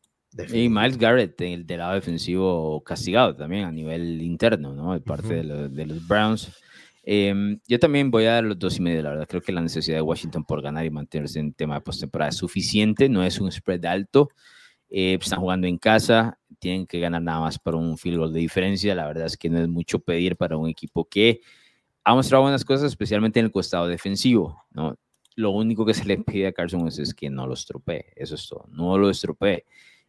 [0.53, 4.93] Y Miles Garrett, el del lado defensivo, castigado también a nivel interno, ¿no?
[4.93, 6.51] De parte de, los, Browns.
[7.03, 9.27] Em, yo también voy a dar los dos y medio, la verdad.
[9.29, 12.35] Creo que la necesidad de Washington por ganar y mantenerse en tema de postemporada es
[12.35, 13.07] suficiente.
[13.07, 14.29] No es un spread alto.
[14.89, 16.39] Eh, están jugando en casa.
[16.59, 18.95] Tienen que ganar nada más para un field goal de diferencia.
[18.95, 21.41] La verdad es que no es mucho pedir para un equipo que
[22.03, 24.97] ha mostrado buenas cosas, especialmente en el costado defensivo, ¿no?
[25.35, 28.13] Lo único que se le pide a Carson Wentz es que no lo estropee.
[28.15, 28.65] Eso es todo.
[28.71, 29.65] No lo estropee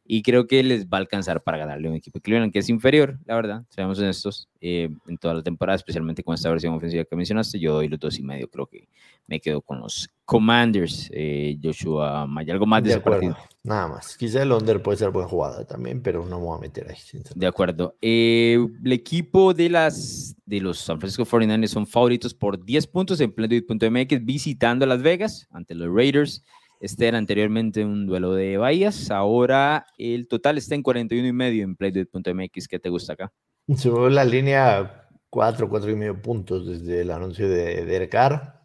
[0.09, 2.61] y creo que les va a alcanzar para ganarle a un equipo de Cleveland que
[2.61, 6.75] es inferior, la verdad, seamos honestos, eh, en toda la temporada, especialmente con esta versión
[6.75, 8.89] ofensiva que mencionaste, yo doy los dos y medio, creo que
[9.27, 13.37] me quedo con los Commanders, eh, Joshua Maya, algo más de, ese partido.
[13.67, 16.61] Nada más, quizá el under puede ser buena jugada también, pero no me voy a
[16.61, 16.99] meter ahí.
[17.35, 22.65] De acuerdo, eh, el equipo de, las, de los San Francisco 49ers son favoritos por
[22.65, 26.45] 10 puntos en Plendid.mx visitando Las Vegas ante los Raiders.
[26.81, 29.11] Este era anteriormente un duelo de bahías.
[29.11, 32.69] Ahora el total está en 41 y medio en playduit.mx.
[32.69, 33.33] ¿Qué te gusta acá?
[33.77, 38.63] Subió la línea 4, 4 y medio puntos desde el anuncio de Carr.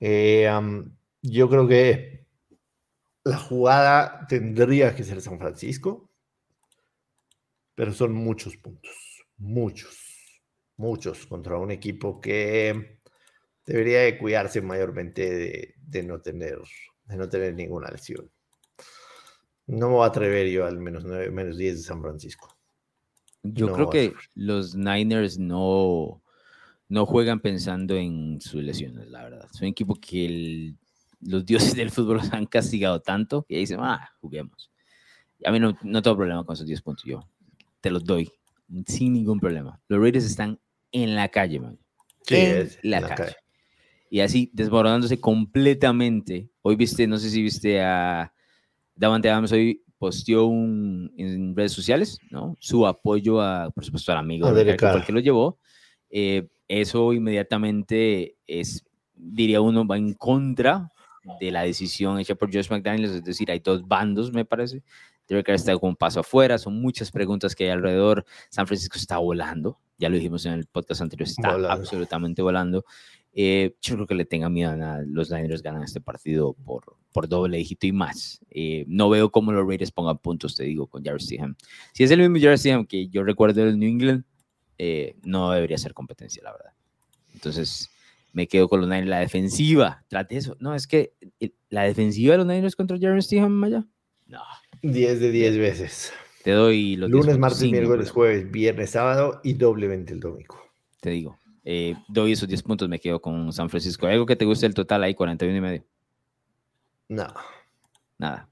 [0.00, 0.48] Eh,
[1.20, 2.27] yo creo que
[3.28, 6.10] la jugada tendría que ser San Francisco,
[7.74, 10.42] pero son muchos puntos, muchos,
[10.76, 13.00] muchos contra un equipo que
[13.64, 16.58] debería de cuidarse mayormente de no tener
[17.08, 18.30] de no tener ninguna lesión.
[19.66, 22.56] No me voy a atrever yo al menos 9, menos 10 de San Francisco.
[23.42, 26.22] Yo creo que los Niners no,
[26.88, 29.48] no juegan pensando en sus lesiones, la verdad.
[29.52, 30.74] Es un equipo que
[31.20, 34.70] los dioses del fútbol han castigado tanto que dicen, ah, juguemos.
[35.38, 37.28] Y a mí no, no tengo problema con esos 10 puntos, yo
[37.80, 38.30] te los doy
[38.86, 39.80] sin ningún problema.
[39.88, 40.58] Los Raiders están
[40.92, 41.78] en la calle, man.
[42.22, 43.36] Sí, en la, calle
[44.10, 46.48] y así desmoronándose completamente.
[46.62, 48.32] Hoy viste, no sé si viste a
[48.94, 52.56] Davante Adams, hoy posteó un, en redes sociales, ¿no?
[52.60, 55.58] Su apoyo a, por supuesto, al amigo de que lo llevó.
[56.10, 60.90] Eh, eso inmediatamente es, diría uno, va en contra
[61.40, 64.82] de la decisión hecha por Josh McDaniels, es decir, hay dos bandos, me parece.
[65.28, 68.24] Derek Carr está con un paso afuera, son muchas preguntas que hay alrededor.
[68.48, 72.84] San Francisco está volando, ya lo dijimos en el podcast anterior, está absolutamente volando.
[73.34, 77.28] Eh, yo creo que le tenga miedo a los Niners ganan este partido por, por
[77.28, 78.40] doble dígito y más.
[78.50, 81.54] Eh, no veo cómo los Raiders pongan puntos, te digo, con Jarvis Stidham.
[81.92, 84.24] Si es el mismo Jarvis Stidham que yo recuerdo del New England,
[84.78, 86.72] eh, no debería ser competencia, la verdad.
[87.34, 87.90] Entonces,
[88.38, 89.08] me quedo con los Niners.
[89.08, 90.56] La defensiva, trate eso.
[90.60, 91.12] No, es que
[91.70, 93.84] la defensiva de los Niners contra Jarvis Stidham, Maya.
[94.28, 94.40] No.
[94.82, 96.12] 10 de 10 veces.
[96.44, 100.56] Te doy los Lunes, martes, miércoles, jueves, viernes, sábado y doblemente el domingo.
[101.00, 104.06] Te digo, eh, doy esos 10 puntos, me quedo con San Francisco.
[104.06, 105.84] ¿Algo que te guste el total ahí, 41 y medio?
[107.08, 107.26] No.
[108.18, 108.48] Nada.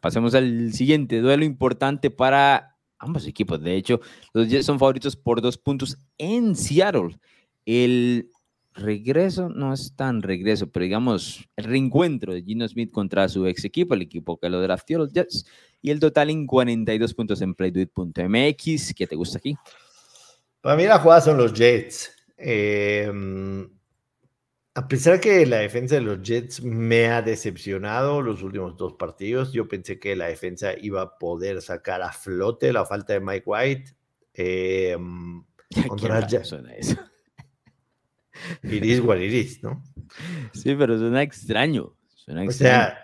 [0.00, 3.60] Pasemos al siguiente duelo importante para ambos equipos.
[3.60, 4.00] De hecho,
[4.32, 7.18] los Jets son favoritos por dos puntos en Seattle.
[7.66, 8.30] El
[8.74, 13.64] regreso no es tan regreso, pero digamos el reencuentro de Gino Smith contra su ex
[13.64, 15.46] equipo, el equipo que lo draftió los Jets,
[15.80, 18.94] y el total en 42 puntos en playduit.mx.
[18.94, 19.56] ¿Qué te gusta aquí?
[20.60, 22.14] Para mí la jugada son los Jets.
[22.36, 23.68] Em,
[24.74, 29.52] a pesar que la defensa de los Jets me ha decepcionado los últimos dos partidos,
[29.52, 33.44] yo pensé que la defensa iba a poder sacar a flote la falta de Mike
[33.46, 33.96] White.
[34.34, 34.96] Eh,
[35.88, 36.58] contra eso?
[38.62, 39.82] Iris what iris, ¿no?
[40.52, 41.94] Sí, pero suena extraño.
[42.26, 42.98] O sea,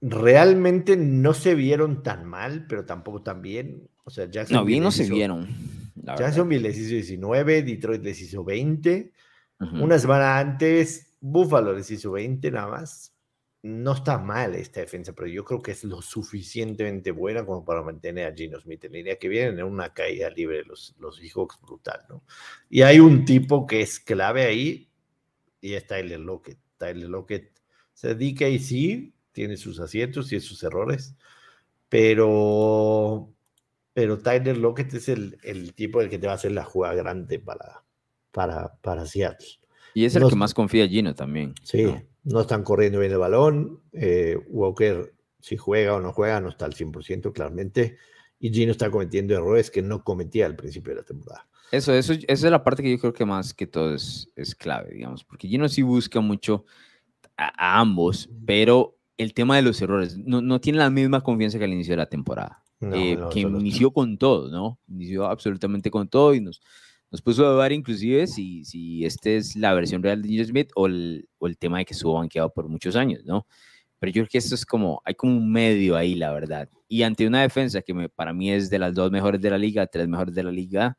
[0.00, 3.88] realmente no se vieron tan mal, pero tampoco tan bien.
[4.04, 4.56] O sea, Jackson.
[4.56, 5.48] No, bien no se vieron.
[5.94, 9.12] Jacksonville les hizo 19, Detroit les hizo 20.
[9.58, 13.15] Una semana antes, Buffalo les hizo 20 nada más.
[13.66, 17.82] No está mal esta defensa, pero yo creo que es lo suficientemente buena como para
[17.82, 21.60] mantener a Gino Smith en línea que vienen en una caída libre los, los Seahawks
[21.60, 22.22] brutal, ¿no?
[22.70, 24.88] Y hay un tipo que es clave ahí
[25.60, 26.58] y es Tyler Lockett.
[26.78, 27.60] Tyler Lockett
[27.92, 31.16] se dedica y sí, tiene sus aciertos y sus errores,
[31.88, 33.32] pero
[33.92, 36.94] pero Tyler Lockett es el, el tipo del que te va a hacer la jugada
[36.94, 37.82] grande para,
[38.30, 39.46] para, para Seattle.
[39.94, 41.54] Y es el que más confía Gino también.
[41.62, 42.02] Sí, ¿no?
[42.34, 43.80] Están corriendo bien el balón.
[43.92, 47.96] Eh, Walker, si juega o no juega, no está al 100% claramente.
[48.38, 51.48] Y Gino está cometiendo errores que no cometía al principio de la temporada.
[51.72, 54.54] Eso, eso, esa es la parte que yo creo que más que todo es, es
[54.54, 56.64] clave, digamos, porque Gino sí busca mucho
[57.36, 61.64] a, ambos, pero el tema de los errores, no, no tiene la misma confianza que
[61.64, 62.62] al inicio de la temporada.
[62.80, 64.78] Eh, que inició con todo, ¿no?
[64.86, 66.60] Inició absolutamente con todo y nos,
[67.10, 70.70] nos puso a dudar inclusive si, si esta es la versión real de Gino Smith
[70.74, 73.46] o el, o el tema de que estuvo banqueado por muchos años, ¿no?
[73.98, 76.68] pero yo creo que esto es como, hay como un medio ahí, la verdad.
[76.88, 79.58] Y ante una defensa que me, para mí es de las dos mejores de la
[79.58, 80.98] liga, tres mejores de la liga,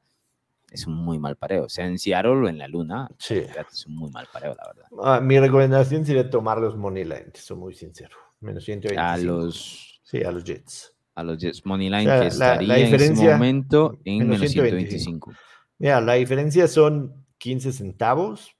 [0.71, 1.65] es un muy mal pareo.
[1.65, 3.35] O sea, en Seattle o en la Luna, sí.
[3.71, 4.87] es un muy mal pareo, la verdad.
[5.01, 8.17] Ah, mi recomendación sería tomar los Money Line, soy muy sincero.
[8.39, 9.01] Menos 125.
[9.01, 10.01] A los...
[10.03, 10.93] Sí, a los Jets.
[11.15, 11.65] A los Jets.
[11.65, 15.33] Money Line que estaría en ese momento en menos 125.
[15.79, 18.55] Mira, la diferencia son 15 centavos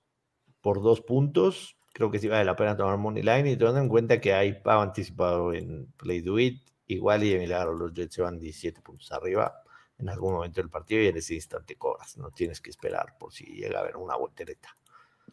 [0.62, 1.78] por dos puntos.
[1.94, 4.54] Creo que sí vale la pena tomar Money Line y teniendo en cuenta que hay
[4.62, 6.62] pago anticipado en Play Do It.
[6.88, 9.54] Igual y de milagro los Jets se van 17 puntos arriba
[9.98, 12.18] en algún momento del partido y en ese instante cobras.
[12.18, 14.70] No tienes que esperar por si llega a haber una voltereta.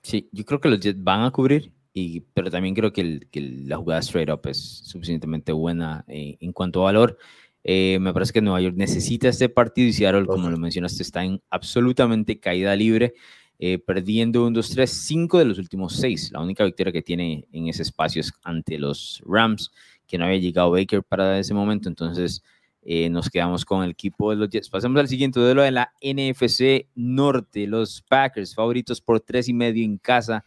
[0.02, 3.28] Sí, yo creo que los Jets van a cubrir, y, pero también creo que,
[3.66, 7.18] la jugada straight up es suficientemente buena eh, en cuanto a valor.
[7.64, 11.24] Eh, me parece que Nueva York necesita este partido y Seattle, como lo mencionaste, está
[11.24, 13.14] en absolutamente caída libre,
[13.58, 16.32] eh, perdiendo un 2-3, 5 de los últimos 6.
[16.32, 19.72] La única victoria que tiene en ese espacio es ante los Rams,
[20.06, 21.88] que no había llegado Baker para ese momento.
[21.88, 22.42] Entonces,
[22.82, 24.68] eh, nos quedamos con el equipo de los Jets.
[24.68, 27.66] Pasamos al siguiente duelo de la NFC Norte.
[27.66, 30.44] Los Packers, favoritos por tres y medio en casa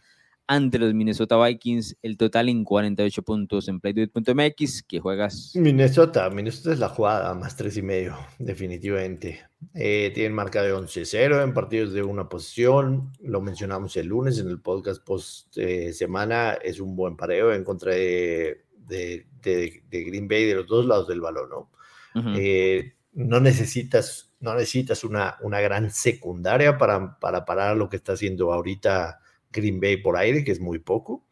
[0.48, 1.96] ante los Minnesota Vikings.
[2.02, 4.82] El total en 48 puntos en PlayDuit.mx.
[4.82, 5.52] que juegas?
[5.54, 6.28] Minnesota.
[6.30, 9.42] Minnesota es la jugada más tres y medio, definitivamente.
[9.74, 13.12] Eh, tienen marca de 11-0 en partidos de una posición.
[13.20, 16.54] Lo mencionamos el lunes en el podcast post eh, semana.
[16.54, 21.06] Es un buen pareo en contra de, de, de Green Bay de los dos lados
[21.06, 21.70] del balón, ¿no?
[22.36, 28.14] Eh, no necesitas, no necesitas una, una gran secundaria para, para parar lo que está
[28.14, 29.20] haciendo ahorita
[29.50, 31.26] Green Bay por aire, que es muy poco.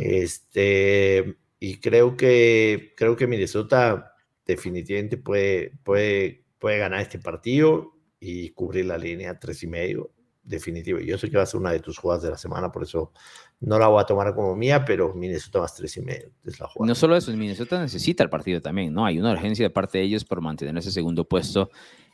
[0.00, 4.12] Este, y creo que, creo que Minnesota
[4.46, 10.12] definitivamente puede, puede, puede ganar este partido y cubrir la línea tres y medio
[10.46, 11.00] definitivo.
[11.00, 13.12] Yo sé que va a ser una de tus jugadas de la semana, por eso
[13.60, 16.68] no la voy a tomar como mía, pero Minnesota más tres y medio es la
[16.68, 16.88] jugada.
[16.88, 19.04] No solo eso, Minnesota necesita el partido también, ¿no?
[19.04, 21.70] Hay una urgencia de parte de ellos por mantener ese segundo puesto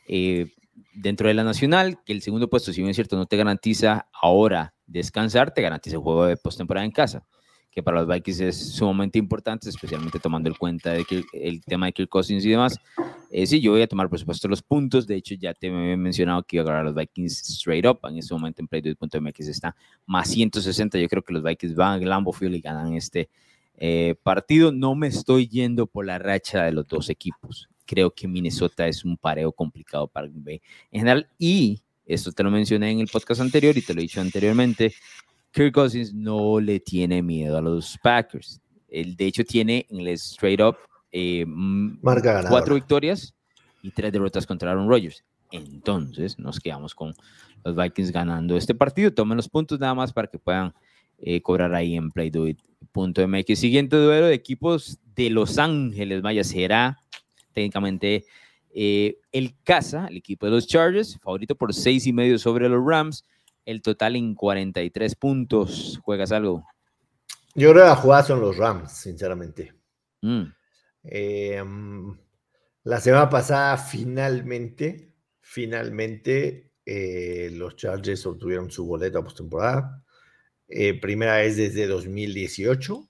[0.07, 0.51] eh,
[0.93, 4.07] dentro de la nacional, que el segundo puesto, si bien es cierto, no te garantiza
[4.13, 7.25] ahora descansar, te garantiza el juego de postemporada en casa
[7.73, 11.87] que para los Vikings es sumamente importante, especialmente tomando en cuenta de que el tema
[11.87, 12.79] de Kirk Cousins y demás.
[13.31, 15.07] Eh, sí, yo voy a tomar, por supuesto, los puntos.
[15.07, 17.99] De hecho, ya te he mencionado que iba a agarrar a los Vikings straight up.
[18.03, 20.99] En este momento en Playdoid.mx está más 160.
[20.99, 23.29] Yo creo que los Vikings van a Lambeau Field y ganan este
[23.75, 24.71] eh, partido.
[24.71, 27.69] No me estoy yendo por la racha de los dos equipos.
[27.85, 30.61] Creo que Minnesota es un pareo complicado para Green Bay
[30.91, 31.27] en general.
[31.37, 34.93] Y esto te lo mencioné en el podcast anterior y te lo he dicho anteriormente.
[35.51, 38.59] Kirk Cousins no le tiene miedo a los Packers.
[38.89, 40.77] Él, de hecho, tiene en el straight up
[41.11, 41.45] eh,
[42.01, 43.33] cuatro victorias
[43.81, 45.23] y tres derrotas contra Aaron Rodgers.
[45.51, 47.13] Entonces, nos quedamos con
[47.63, 49.13] los Vikings ganando este partido.
[49.13, 50.73] Tomen los puntos nada más para que puedan
[51.19, 53.59] eh, cobrar ahí en playdoit.mx.
[53.59, 56.99] Siguiente duelo de equipos de Los Ángeles, vaya, será
[57.53, 58.25] técnicamente
[58.73, 62.83] eh, el Casa, el equipo de los Chargers, favorito por seis y medio sobre los
[62.85, 63.23] Rams
[63.65, 65.99] el total en 43 puntos.
[66.03, 66.65] ¿Juegas algo?
[67.55, 69.73] Yo creo que la jugada son los Rams, sinceramente.
[70.21, 70.43] Mm.
[71.03, 72.17] Em,
[72.83, 80.03] la semana pasada, finalmente, finalmente, eh, los Chargers obtuvieron su boleto a postemporada.
[80.67, 83.07] Eh, primera vez desde 2018.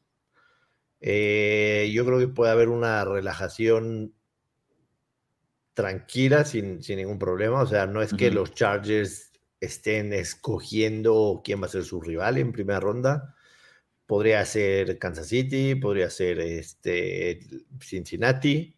[0.99, 4.13] Eh, yo creo que puede haber una relajación
[5.73, 7.61] tranquila, sin, ningún problema.
[7.61, 12.37] O sea, no es que los Chargers estén escogiendo quién va a ser su rival
[12.37, 13.35] en primera ronda.
[14.05, 17.39] Podría ser Kansas City, podría ser este,
[17.79, 18.75] Cincinnati.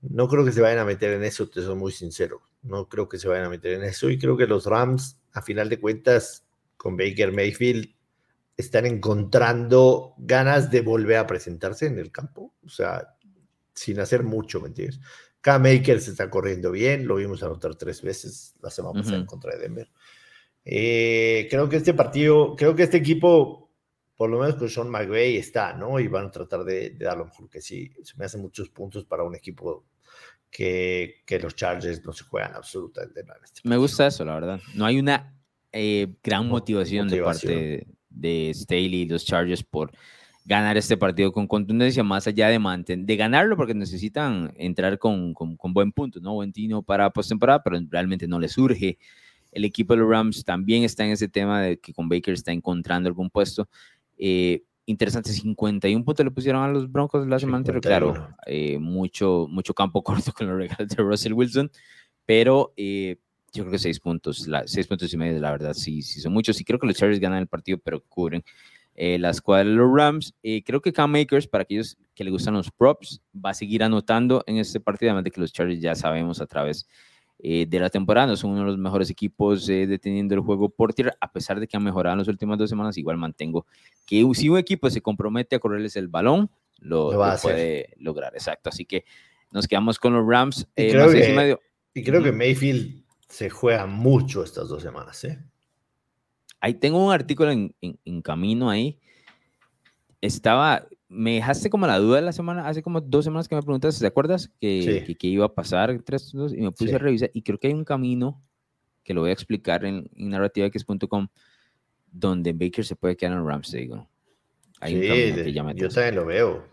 [0.00, 2.42] No creo que se vayan a meter en eso, te soy muy sincero.
[2.62, 4.08] No creo que se vayan a meter en eso.
[4.08, 6.46] Y creo que los Rams, a final de cuentas,
[6.76, 7.94] con Baker Mayfield,
[8.56, 12.54] están encontrando ganas de volver a presentarse en el campo.
[12.64, 13.16] O sea,
[13.74, 15.00] sin hacer mucho, ¿me entiendes?
[15.44, 19.26] Cam Maker se está corriendo bien, lo vimos anotar tres veces la semana pasada en
[19.26, 19.90] contra de Denver.
[20.64, 23.70] Eh, creo que este partido, creo que este equipo,
[24.16, 26.00] por lo menos con Sean McVay, está, ¿no?
[26.00, 27.92] Y van a tratar de, dar lo mejor que sí.
[28.02, 29.84] Se me hacen muchos puntos para un equipo
[30.50, 33.40] que, que los Chargers no se juegan absolutamente nada.
[33.44, 34.60] Este me gusta eso, la verdad.
[34.74, 35.38] No hay una
[35.72, 39.92] eh, gran motivación, de parte de Staley y los Chargers por
[40.44, 45.32] ganar este partido con contundencia, más allá de mantener, de ganarlo, porque necesitan entrar con,
[45.32, 46.34] con, buen punto, ¿no?
[46.34, 48.98] Buen tino para postemporada, pero realmente no le surge.
[49.52, 52.52] El equipo de los Rams también está en ese tema de que con Baker está
[52.52, 53.68] encontrando algún puesto.
[54.18, 59.46] Eh, interesante, 51 puntos le pusieron a los Broncos la semana anterior, claro, eh, mucho,
[59.48, 61.70] mucho campo corto con los regalos de Russell Wilson,
[62.26, 63.16] pero eh,
[63.52, 66.34] yo creo que seis puntos, la, seis puntos y medio, la verdad, sí, sí son
[66.34, 68.44] muchos, y creo que los Chargers ganan el partido, pero cubren
[68.94, 70.34] eh, la escuadra de los Rams.
[70.42, 73.82] Eh, creo que Cam Makers, para aquellos que le gustan los props, va a seguir
[73.82, 76.86] anotando en este partido, además de que los Chargers ya sabemos a través
[77.40, 81.16] eh, de la temporada, son uno de los mejores equipos deteniendo el juego por tierra,
[81.20, 83.66] a pesar de que han mejorado en las últimas dos semanas, igual mantengo
[84.06, 88.34] que si un equipo se compromete a correrles el balón, lo, va a puede lograr,
[88.34, 88.68] exacto.
[88.68, 89.04] Así que
[89.50, 90.68] nos quedamos con los Rams.
[90.76, 91.58] Y creo, que,
[91.94, 95.38] y creo que Mayfield se juega mucho estas dos semanas, ¿eh?
[96.64, 98.98] Ahí tengo un artículo en, camino ahí.
[100.22, 103.60] Estaba, me dejaste como la duda de la semana, hace como dos semanas que me
[103.60, 104.50] preguntaste, ¿te acuerdas?
[104.62, 107.66] Que, que, iba a pasar tres, dos, y me puse a revisar y creo que
[107.66, 108.42] hay un camino
[109.02, 111.28] que lo voy a explicar en, en narrativax.com
[112.10, 114.08] donde Baker se puede quedar en Rams, digo.
[114.80, 115.44] Hay sí,
[115.76, 116.66] yo también lo veo.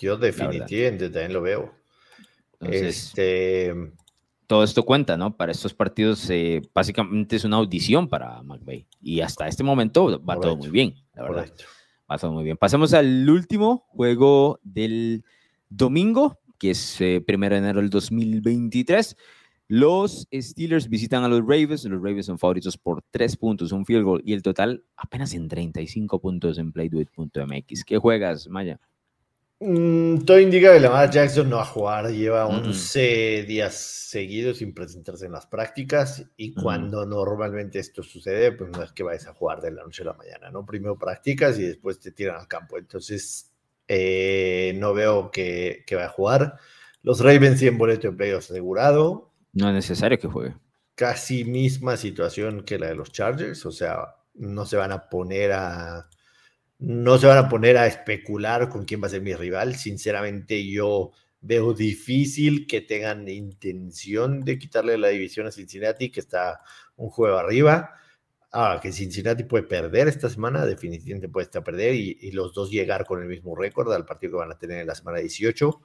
[0.00, 1.74] yo definitivamente también lo veo.
[2.60, 3.74] este,
[4.52, 5.34] todo esto cuenta, ¿no?
[5.34, 8.86] Para estos partidos, eh, básicamente es una audición para McVeigh.
[9.00, 11.50] Y hasta este momento va todo muy bien, la verdad.
[12.10, 12.58] Va todo muy bien.
[12.58, 15.24] Pasamos al último juego del
[15.70, 19.16] domingo, que es eh, primero de enero del 2023.
[19.68, 21.86] Los Steelers visitan a los Ravens.
[21.86, 25.48] Los Ravens son favoritos por tres puntos, un field goal y el total apenas en
[25.48, 27.84] 35 puntos en playduit.mx.
[27.86, 28.78] ¿Qué juegas, Maya?
[29.64, 34.74] Mm, todo indica que Lamar Jackson no va a jugar, lleva 11 días seguidos sin
[34.74, 39.34] presentarse en las prácticas y cuando normalmente esto sucede, pues no es que vayas a
[39.34, 40.66] jugar de la noche a la mañana, ¿no?
[40.66, 43.52] Primero practicas y después te tiran al campo, entonces
[43.86, 46.56] eh, no veo que, que va a jugar.
[47.04, 49.30] Los Ravens tienen boleto de playoffs asegurado.
[49.52, 50.56] No es necesario que juegue.
[50.96, 55.52] Casi misma situación que la de los Chargers, o sea, no se van a poner
[55.52, 56.08] a
[56.82, 59.76] no se van a poner a especular con quién va a ser mi rival.
[59.76, 66.60] Sinceramente, yo veo difícil que tengan intención de quitarle la división a Cincinnati, que está
[66.96, 67.92] un juego arriba.
[68.50, 73.06] Ah, que Cincinnati puede perder esta semana, definitivamente puede estar perder y, los dos llegar
[73.06, 75.80] con el mismo récord al partido que van a tener en la semana 18.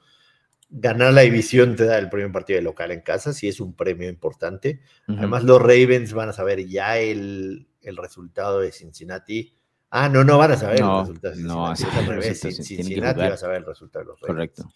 [0.70, 3.74] Ganar la división te da el primer partido de local en casa, si es un
[3.74, 4.80] premio importante.
[5.06, 9.57] Además, los Ravens van a saber ya el, el resultado de Cincinnati
[9.90, 11.34] Ah, no, no van a saber el resultado.
[11.36, 12.40] No, es al revés.
[12.40, 14.70] Cincinnati va a saber el resultado de los Correcto.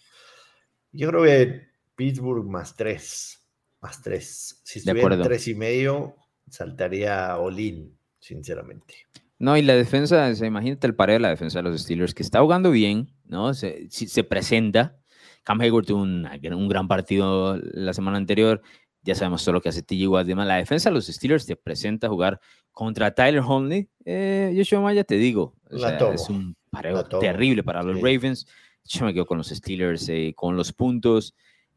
[0.93, 3.47] Yo creo que Pittsburgh más tres.
[3.81, 4.61] Más tres.
[4.65, 6.15] Si estuviera tres y medio,
[6.49, 8.95] saltaría Olin, sinceramente.
[9.39, 12.41] No, y la defensa, imagínate el pareo de la defensa de los Steelers, que está
[12.41, 13.55] jugando bien, ¿no?
[13.55, 14.99] Se, se presenta.
[15.43, 18.63] Cam Hayward tuvo un, un gran partido la semana anterior.
[19.03, 20.27] Ya sabemos todo lo que hace TJ Watt.
[20.29, 22.41] La defensa de los Steelers te presenta a jugar
[22.71, 23.89] contra Tyler Huntley.
[24.05, 28.47] Eh, Yoshua Maya, te digo, es un pareo terrible para los Ravens.
[28.85, 31.35] Yo me quedo con los Steelers, eh, con los puntos.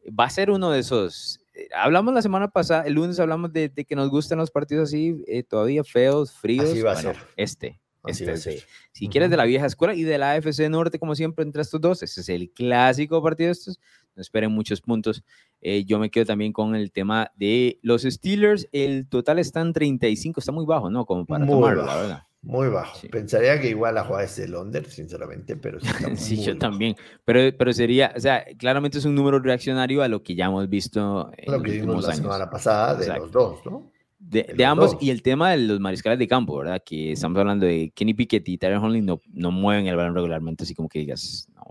[0.08, 1.40] Va a ser uno de esos.
[1.54, 5.22] Eh, hablamos la semana pasada, el lunes hablamos de, que nos gustan los partidos así,
[5.26, 6.70] eh, todavía feos, fríos.
[6.70, 7.16] Así va a ser.
[7.36, 11.44] Este, este, si quieres de la vieja escuela y de la AFC Norte, como siempre,
[11.44, 13.80] entre estos dos, ese es el clásico partido de estos.
[14.16, 15.22] No esperen muchos puntos.
[15.60, 18.68] Eh, yo me quedo también con el tema de los Steelers.
[18.72, 21.04] El total está en 35, está muy bajo, ¿no?
[21.04, 22.22] Como para tomarlo, la verdad.
[22.46, 22.96] Muy bajo.
[23.10, 25.80] Pensaría que igual la jugada es de Londres, sinceramente, pero
[26.14, 26.94] sí, yo también.
[27.24, 30.68] Pero, pero sería, o sea, claramente es un número reaccionario a lo que ya hemos
[30.68, 33.90] visto en lo que vimos la semana pasada de los dos, ¿no?
[34.18, 36.82] De, ambos y el tema de los mariscales de campo, ¿verdad?
[36.84, 40.64] Que estamos hablando de Kenny Pickett y Tyler Huntley no, no mueven el balón regularmente,
[40.64, 41.62] así como que digas, no,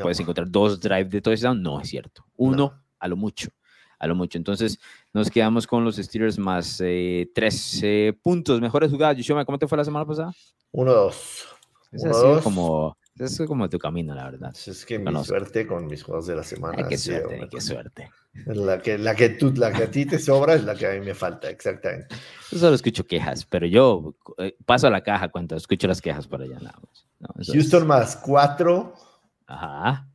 [0.00, 2.24] puedes encontrar dos drives de touchdown, no es cierto.
[2.36, 3.48] Uno a lo mucho,
[3.98, 4.38] a lo mucho.
[4.38, 4.78] Entonces
[5.12, 7.82] nos quedamos con los Steelers más eh, tres
[8.22, 9.16] puntos, mejores jugadas.
[9.16, 10.32] Yoshima, ¿cómo te fue la semana pasada?
[10.70, 11.48] Uno, dos.
[11.90, 14.54] Es así como es como tu camino, la verdad.
[14.66, 16.88] Es que mi suerte con mis juegos de la semana.
[16.88, 18.10] qué suerte, qué suerte.
[18.46, 20.92] La que, la, que tú, la que a ti te sobra es la que a
[20.92, 22.14] mí me falta, exactamente.
[22.50, 26.26] Yo solo escucho quejas, pero yo eh, paso a la caja cuando escucho las quejas
[26.26, 26.58] por allá.
[27.52, 28.94] Houston más cuatro.
[29.52, 30.08] Ajá.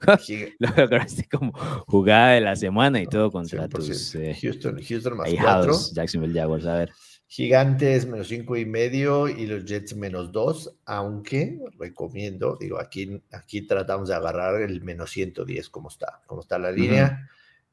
[0.58, 1.52] Lo lograste como
[1.86, 5.74] jugada de la semana y todo contra tus eh, Houston, Houston más cuatro.
[5.92, 6.92] Jacksonville Jaguars, a ver.
[7.28, 13.62] Gigantes menos cinco y medio y los Jets menos dos, aunque recomiendo, digo, aquí, aquí
[13.62, 17.28] tratamos de agarrar el menos 110 como está, como está la línea.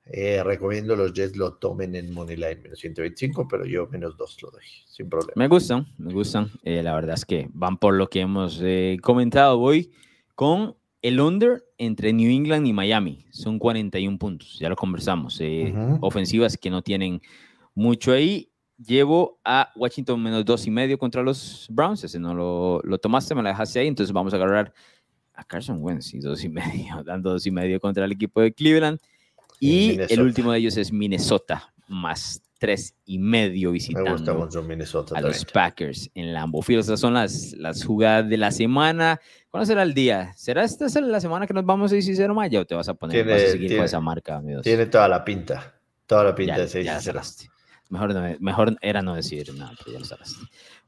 [0.05, 4.49] Eh, recomiendo los Jets lo tomen en Moneyline menos 125, pero yo menos dos lo
[4.49, 5.33] doy, sin problema.
[5.35, 6.49] Me gustan, me gustan.
[6.63, 9.59] Eh, la verdad es que van por lo que hemos eh, comentado.
[9.59, 9.91] Voy
[10.33, 13.25] con el under entre New England y Miami.
[13.29, 15.39] Son 41 puntos, ya lo conversamos.
[16.01, 17.21] Ofensivas que no tienen
[17.75, 22.03] mucho ahí llevo a Washington menos dos y medio contra los Browns.
[22.03, 23.87] Ese no lo, lo, tomaste, me la dejaste ahí.
[23.87, 24.73] Entonces vamos a agarrar
[25.33, 28.53] a Carson Wentz y dos y medio, dando dos y medio contra el equipo de
[28.53, 28.99] Cleveland.
[29.59, 35.43] Y el último de ellos es Minnesota, más tres y medio visitando Minnesota a los
[35.43, 36.79] Packers en Lambeau Field.
[36.79, 39.19] Esas son las, las jugadas de la semana.
[39.49, 40.31] ¿Cuándo será el día?
[40.37, 42.93] ¿Será esta la semana que nos vamos a 16 de mayo o te vas a
[42.93, 44.63] poner a seguir con esa marca, amigos?
[44.63, 45.77] Tiene toda la pinta.
[46.05, 47.49] Toda la pinta de 6
[47.89, 50.33] Mejor, mejor era no decir nada, pero ya lo sabes.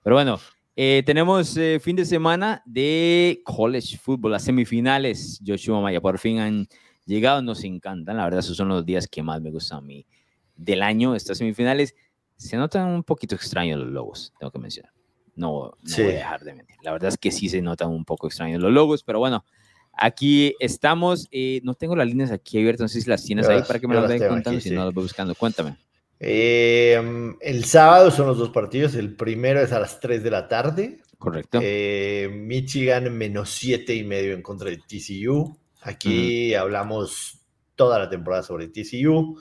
[0.02, 0.40] Pero bueno,
[0.78, 5.42] eh, tenemos eh, fin de semana de college football, las semifinales.
[5.46, 6.68] Joshua Maya por fin han
[7.06, 8.16] llegado, nos encantan.
[8.16, 10.06] La verdad, esos son los días que más me gustan a mí
[10.56, 11.16] del año.
[11.16, 11.96] Estas semifinales
[12.38, 14.92] se notan un poquito extraños los logos, tengo que mencionar.
[15.36, 16.78] No, no voy a dejar de mentir.
[16.82, 19.44] La verdad es que sí se notan un poco extraños los logos, pero bueno,
[19.94, 21.28] aquí estamos.
[21.32, 23.88] Eh, no tengo las líneas aquí abiertas, no sé si las tienes ahí para que
[23.88, 25.36] me las vayan contando, si no las voy buscando.
[25.36, 25.78] Cuéntame.
[26.20, 28.96] Em, el sábado son los dos partidos.
[28.96, 31.02] El primero es a las 3 de la tarde.
[31.18, 31.60] Correcto.
[31.62, 35.58] Eh, Michigan menos 7 y medio en contra de TCU.
[35.82, 37.42] Aquí hablamos
[37.76, 39.38] toda la temporada sobre TCU.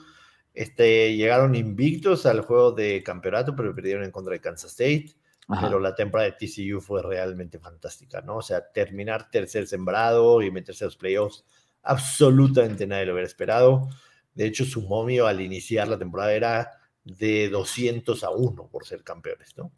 [0.55, 5.13] Este, llegaron invictos al juego de campeonato, pero perdieron en contra de Kansas State.
[5.61, 8.37] Pero la temporada de TCU fue realmente fantástica, ¿no?
[8.37, 11.45] O sea, terminar tercer sembrado y meterse a los playoffs,
[11.83, 13.87] absolutamente nadie lo hubiera esperado.
[14.33, 16.71] De hecho, su momio al iniciar la temporada era
[17.03, 19.71] de 200 a 1 por ser campeones, ¿no?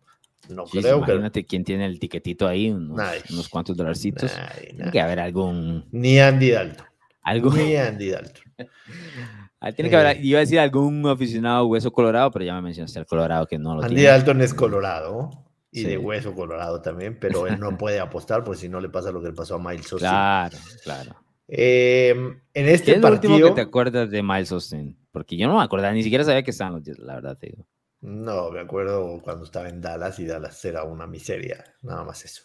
[0.48, 4.32] No creo imagínate quién tiene el tiquetito ahí, unos, cuantos dolarcitos.
[4.62, 5.86] tiene que haber algún.
[5.92, 6.86] Ni Andy Dalton.
[7.24, 7.58] ¿Algún...
[7.58, 8.44] Ni Andy Dalton.
[9.60, 13.00] Ah, tiene que haber, iba a decir algún aficionado hueso colorado, pero ya me mencionaste
[13.00, 14.10] el colorado que no lo Andy tiene.
[14.12, 15.32] Dalton es colorado
[15.72, 19.12] y de hueso colorado también, pero él no puede apostar porque si no le pasa
[19.12, 20.10] lo que le pasó a Miles Austin.
[20.10, 21.16] Claro, claro.
[21.48, 23.32] Em, en este ¿Qué es partido...
[23.32, 24.98] lo último que te acuerdas de Miles Austin?
[25.12, 27.48] Porque yo no me acuerdo, ni siquiera sabía que estaban los días, la verdad te
[27.48, 27.68] digo.
[28.02, 32.44] No, me acuerdo cuando estaba en Dallas y Dallas era una miseria, nada más eso.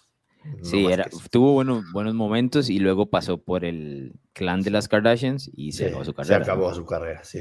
[0.62, 5.50] Sí, era, tuvo buenos, buenos momentos y luego pasó por el clan de las Kardashians
[5.54, 6.44] y se acabó su carrera.
[6.44, 7.40] Se acabó su carrera, sí.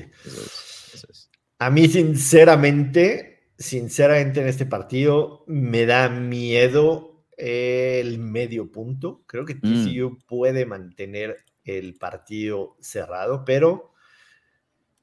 [1.60, 9.24] A mí, sinceramente, sinceramente en este partido me da miedo el medio punto.
[9.26, 10.20] Creo que TCU mm.
[10.28, 13.94] puede mantener el partido cerrado, pero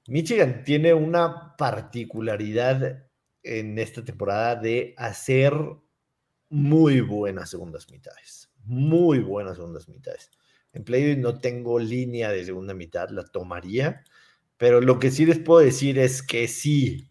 [0.09, 3.05] Michigan tiene una particularidad
[3.43, 5.55] en esta temporada de hacer
[6.49, 10.31] muy buenas segundas mitades, muy buenas segundas mitades.
[10.73, 14.05] En Play no tengo línea de segunda mitad, la tomaría,
[14.57, 17.11] pero lo que sí les puedo decir es que sí,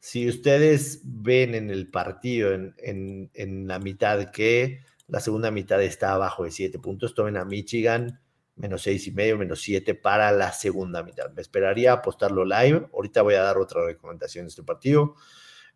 [0.00, 6.12] si ustedes ven en el partido, en, en la mitad, que la segunda mitad está
[6.12, 8.20] abajo de siete puntos, tomen a Michigan
[8.56, 11.30] menos seis y medio, menos siete para la segunda mitad.
[11.32, 12.88] Me esperaría apostarlo live.
[12.92, 15.14] Ahorita voy a dar otra recomendación de este partido.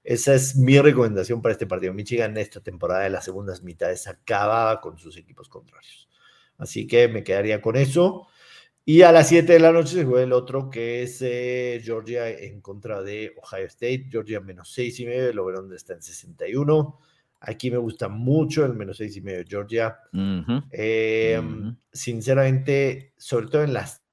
[0.06, 1.92] Esa es mi recomendación para este partido.
[1.92, 6.08] Michigan esta temporada de las segundas mitades acaba con sus equipos contrarios.
[6.58, 8.28] Así que me quedaría con eso.
[8.84, 12.30] Y a las 7 de la noche se juega el otro que es eh, Georgia
[12.30, 14.06] en contra de Ohio State.
[14.08, 17.00] Georgia menos seis y medio, el over está en 61.
[17.40, 19.98] Aquí me gusta mucho el menos seis y medio de Georgia.
[20.70, 24.05] Em, sinceramente, sobre todo en las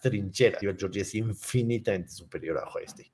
[0.00, 3.12] trincheras, Georgia es infinitamente superior a Ohio State.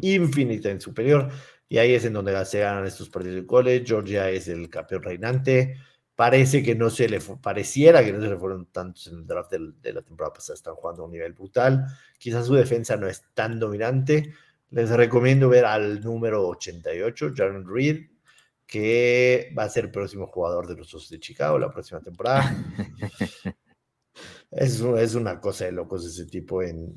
[0.00, 1.30] Infinitamente superior.
[1.68, 3.84] Y ahí es en donde se ganan estos partidos de college.
[3.86, 5.76] Georgia es el campeón reinante.
[6.14, 9.52] Parece que no se le pareciera que no se le fueron tantos en el draft
[9.52, 10.54] de la temporada pasada.
[10.54, 11.86] Están jugando a un nivel brutal.
[12.18, 14.32] Quizás su defensa no es tan dominante,
[14.70, 18.08] les recomiendo ver al número 88, Jaron Reed,
[18.66, 22.56] que va a ser el próximo jugador de los Osos de Chicago la próxima temporada.
[24.56, 26.96] es, es, una cosa de locos ese tipo en,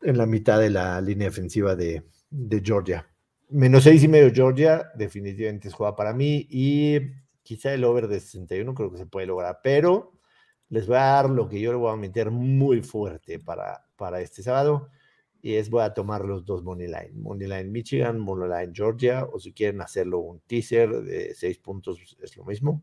[0.00, 3.06] en, la mitad de la línea defensiva de, de, Georgia.
[3.50, 6.98] Menos seis y medio Georgia, definitivamente es jugada para mí y
[7.42, 10.18] quizá el over de 61 creo que se puede lograr, pero
[10.68, 14.20] les voy a dar lo que yo le voy a meter muy fuerte para, para
[14.20, 14.88] este sábado
[15.44, 19.26] y es voy a tomar los dos money line, money line Michigan, money line Georgia,
[19.30, 22.82] o si quieren hacerlo un teaser de seis puntos es lo mismo.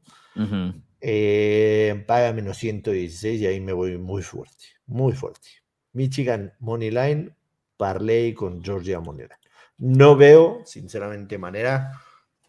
[0.99, 5.49] Eh, paga menos 116 y ahí me voy muy fuerte, muy fuerte.
[5.93, 7.35] Michigan money line,
[7.77, 9.41] parlay con Georgia money line.
[9.79, 11.99] No veo, sinceramente, manera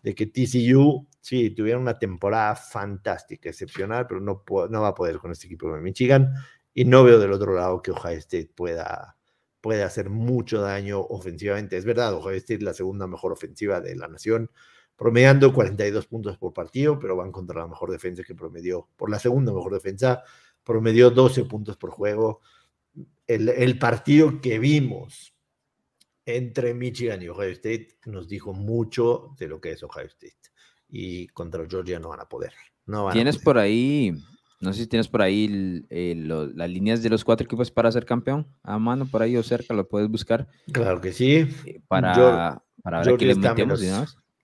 [0.03, 5.17] de que TCU, sí, tuviera una temporada fantástica, excepcional, pero no, no va a poder
[5.17, 6.35] con este equipo de Michigan.
[6.75, 9.17] Y no veo del otro lado que Ohio State pueda
[9.63, 11.79] puede hacer mucho daño ofensivamente.
[11.79, 14.51] Es verdad, Ohio State es la segunda mejor ofensiva de la nación,
[14.97, 19.19] promediando 42 puntos por partido, pero van contra la mejor defensa que promedió, por la
[19.19, 20.23] segunda mejor defensa,
[20.65, 22.41] promedió 12 puntos por juego.
[23.27, 25.33] El, partido que vimos
[26.27, 30.51] entre Michigan y Ohio State nos dijo mucho de lo que es Ohio State.
[30.89, 32.53] Y contra Georgia no van a poder.
[32.85, 34.13] No Tienes por ahí
[34.63, 38.47] No sé si tienes por ahí las líneas de los cuatro equipos para ser campeón
[38.63, 40.47] a mano, por ahí o cerca, lo puedes buscar.
[40.71, 41.49] Claro que sí.
[41.67, 43.83] Eh, para, para ver qué le metemos.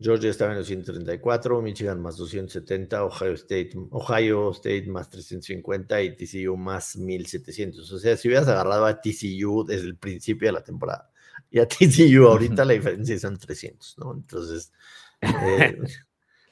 [0.00, 6.56] Georgia está menos 134, Michigan más 270, Ohio State, Ohio State más 350 y TCU
[6.56, 7.92] más 1700.
[7.92, 11.10] O sea, si hubieras agarrado a TCU desde el principio de la temporada
[11.50, 14.14] y a TCU ahorita la diferencia son 300, ¿no?
[14.14, 14.72] Entonces,
[15.20, 15.78] eh,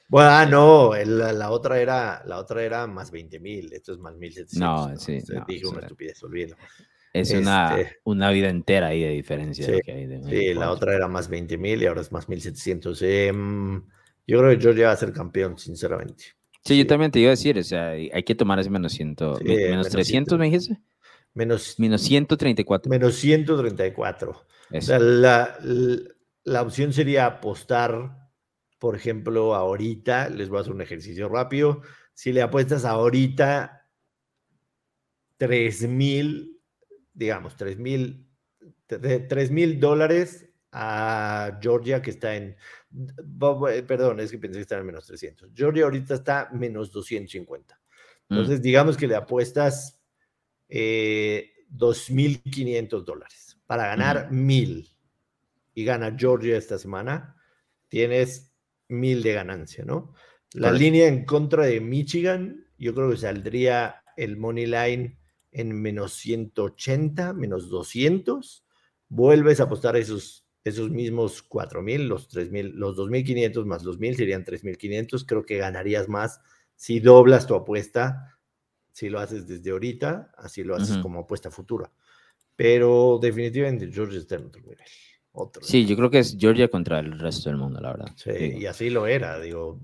[0.07, 4.15] bueno, ah, no, la, otra era, la otra era más 20 mil, esto es más
[4.15, 4.59] 1700.
[4.59, 5.19] No, sí.
[5.47, 6.55] dije una estupidez, olvídalo.
[7.13, 9.65] Es una, este una vida entera ahí de diferencia.
[9.65, 9.81] Sí,
[10.29, 13.01] sí la otra era más 20 mil y ahora es más 1700.
[13.01, 13.83] Em,
[14.27, 16.25] yo creo que Georgia va a ser campeón, sinceramente.
[16.63, 19.39] Sí, yo también te iba a decir, o sea, hay que tomar ese menos, ciento,
[19.41, 20.79] menos, 300, me dijiste.
[21.33, 22.89] Menos, menos 134.
[22.89, 24.45] Menos 134.
[24.73, 25.57] O sea, la,
[26.43, 28.26] la opción sería apostar,
[28.79, 31.81] por ejemplo, ahorita, les voy a hacer un ejercicio rápido,
[32.13, 33.89] si le apuestas ahorita
[35.37, 36.57] 3 mil
[37.17, 37.79] digamos, 3
[39.51, 42.55] mil dólares a Georgia que está en,
[43.71, 45.49] eh, perdón, es que pensé que estaba en menos 300.
[45.55, 47.75] Georgia ahorita está menos 250.
[47.75, 48.33] Mm.
[48.33, 49.99] Entonces, digamos que le apuestas
[50.69, 54.87] eh, 2.500 dólares para ganar mil
[55.73, 57.35] y gana Georgia esta semana,
[57.87, 58.53] tienes
[58.89, 60.13] mil de ganancia, ¿no?
[60.53, 65.19] La línea en contra de Michigan, yo creo que saldría el money line
[65.51, 68.65] en menos 180, menos 200,
[69.09, 74.45] vuelves a apostar esos, esos mismos 4.000, los 3.000, los 2.500 más los 1.000 serían
[74.45, 76.39] 3.500, creo que ganarías más
[76.75, 78.39] si doblas tu apuesta,
[78.91, 81.91] si lo haces desde ahorita, así lo haces como apuesta futura.
[82.55, 84.79] Pero definitivamente Georgia está en otro nivel.
[85.39, 88.11] Otro sí, yo creo que es Georgia contra el resto del mundo, la verdad.
[88.15, 89.79] Sí, y así lo era, digo.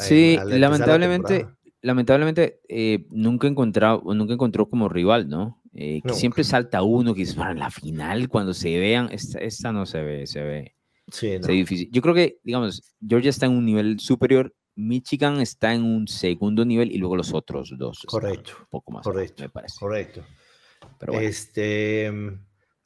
[0.00, 1.46] Sí, lamentablemente,
[1.80, 5.62] lamentablemente eh, nunca, encontrado, nunca encontró como rival, ¿no?
[5.72, 9.72] Eh, que siempre salta uno que es para la final, cuando se vean, esta, esta
[9.72, 10.74] no se ve, se ve,
[11.10, 11.88] sí, difícil.
[11.90, 16.66] Yo creo que, digamos, Georgia está en un nivel superior, Michigan está en un segundo
[16.66, 18.04] nivel y luego los otros dos.
[18.06, 18.52] Correcto.
[18.60, 19.76] Un poco más, correcto, me parece.
[19.78, 20.22] Correcto.
[20.98, 22.12] Pero Este,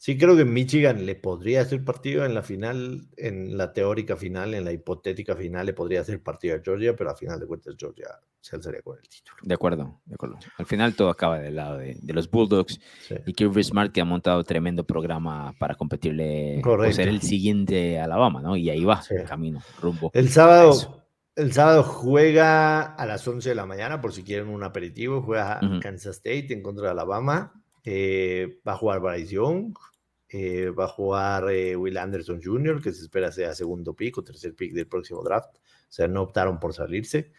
[0.03, 4.53] sí creo que Michigan le podría hacer partido en la final, en la teórica final,
[4.53, 7.77] en la hipotética final, le podría hacer partido a Georgia, pero a final de cuentas
[7.79, 8.09] Georgia
[8.41, 9.37] se alzaría con el título.
[9.43, 10.39] De acuerdo, de acuerdo.
[10.59, 12.81] Al final todo acaba del lado de, los Bulldogs
[13.27, 18.43] y Kirby Smart que ha montado tremendo programa para competirle o ser el siguiente Alabama,
[18.43, 18.57] ¿no?
[18.57, 20.11] Y ahí va, el camino, rumbo.
[20.15, 21.05] El sábado,
[21.37, 25.61] el sábado juega a las 11 de la mañana, por si quieren un aperitivo, juega
[25.81, 27.53] Kansas State en contra de Alabama.
[27.85, 29.75] Eh, va a jugar Bryce Young,
[30.33, 34.25] eh, va a jugar eh, Will Anderson Jr., que se espera sea segundo pick o
[34.25, 35.57] tercer pick del próximo draft.
[35.57, 37.33] O sea, no optaron por salirse.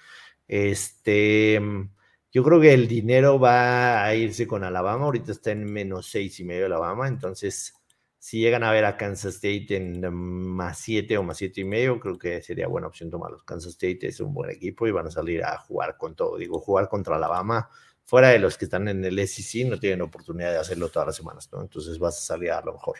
[0.48, 1.90] Este, mm,
[2.32, 5.06] yo creo que el dinero va a irse con Alabama.
[5.06, 7.08] Ahorita está en menos seis y medio Alabama.
[7.08, 7.74] Entonces,
[8.20, 11.66] si llegan a ver a Kansas State en mm, más siete o más siete y
[11.66, 13.44] medio, creo que sería buena opción tomarlos.
[13.44, 16.38] Kansas State es un buen equipo y van a salir a jugar con todo.
[16.38, 17.70] Digo, jugar contra Alabama,
[18.06, 21.16] fuera de los que están en el SEC, no tienen oportunidad de hacerlo todas las
[21.16, 21.62] semanas, ¿no?
[21.62, 22.98] Entonces vas a salir a lo mejor.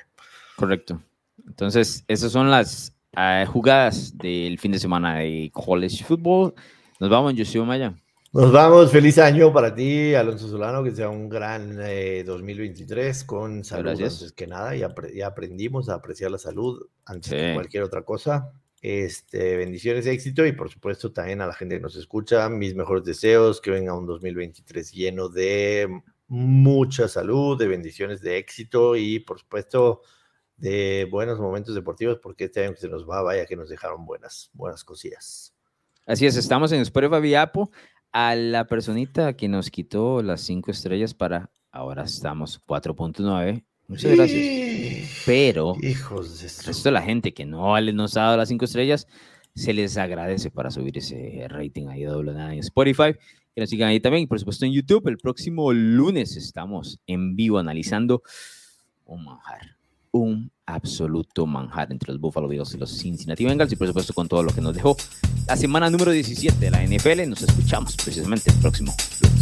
[0.56, 1.02] Correcto.
[1.46, 6.54] Entonces, esas son las ah, jugadas del fin de semana de college football.
[7.00, 7.94] Nos vamos, Yoshio Maya.
[8.32, 13.64] Nos vamos, feliz año para ti, Alonso Solano, que sea un gran 2023 eh, con
[13.64, 14.76] salud antes que nada.
[14.76, 18.52] Ya, ya, aprendimos a apreciar la salud antes de cualquier otra cosa.
[18.84, 23.06] Este, bendiciones, éxito y por supuesto también a la gente que nos escucha, mis mejores
[23.06, 29.40] deseos, que venga un 2023 lleno de mucha salud, de bendiciones, de éxito y por
[29.40, 30.02] supuesto
[30.58, 34.06] de buenos momentos deportivos, porque este año que se nos va, vaya que nos dejaron
[34.06, 35.56] buenas, buenas cosillas.
[36.06, 37.72] Así es, estamos en Spotify Viapo.
[38.12, 43.64] A la personita que nos quitó las cinco estrellas para ahora estamos 4.9.
[43.88, 45.24] Muchas gracias.
[45.26, 48.66] Pero Hijos de el resto de la gente que no nos ha dado las cinco
[48.66, 49.08] estrellas,
[49.56, 53.14] se les agradece para subir ese rating ahí doble nada en Spotify.
[53.54, 54.24] Que nos sigan ahí también.
[54.24, 55.08] Y por supuesto en YouTube.
[55.08, 58.24] El próximo lunes estamos en vivo analizando
[59.06, 59.78] un manjar.
[60.12, 64.28] Un absoluto manjar entre los Buffalo Bills y los Cincinnati Bengals y por supuesto con
[64.28, 64.96] todo lo que nos dejó
[65.48, 67.30] la semana número 17 de la NFL.
[67.30, 69.33] Nos escuchamos precisamente el próximo lunes.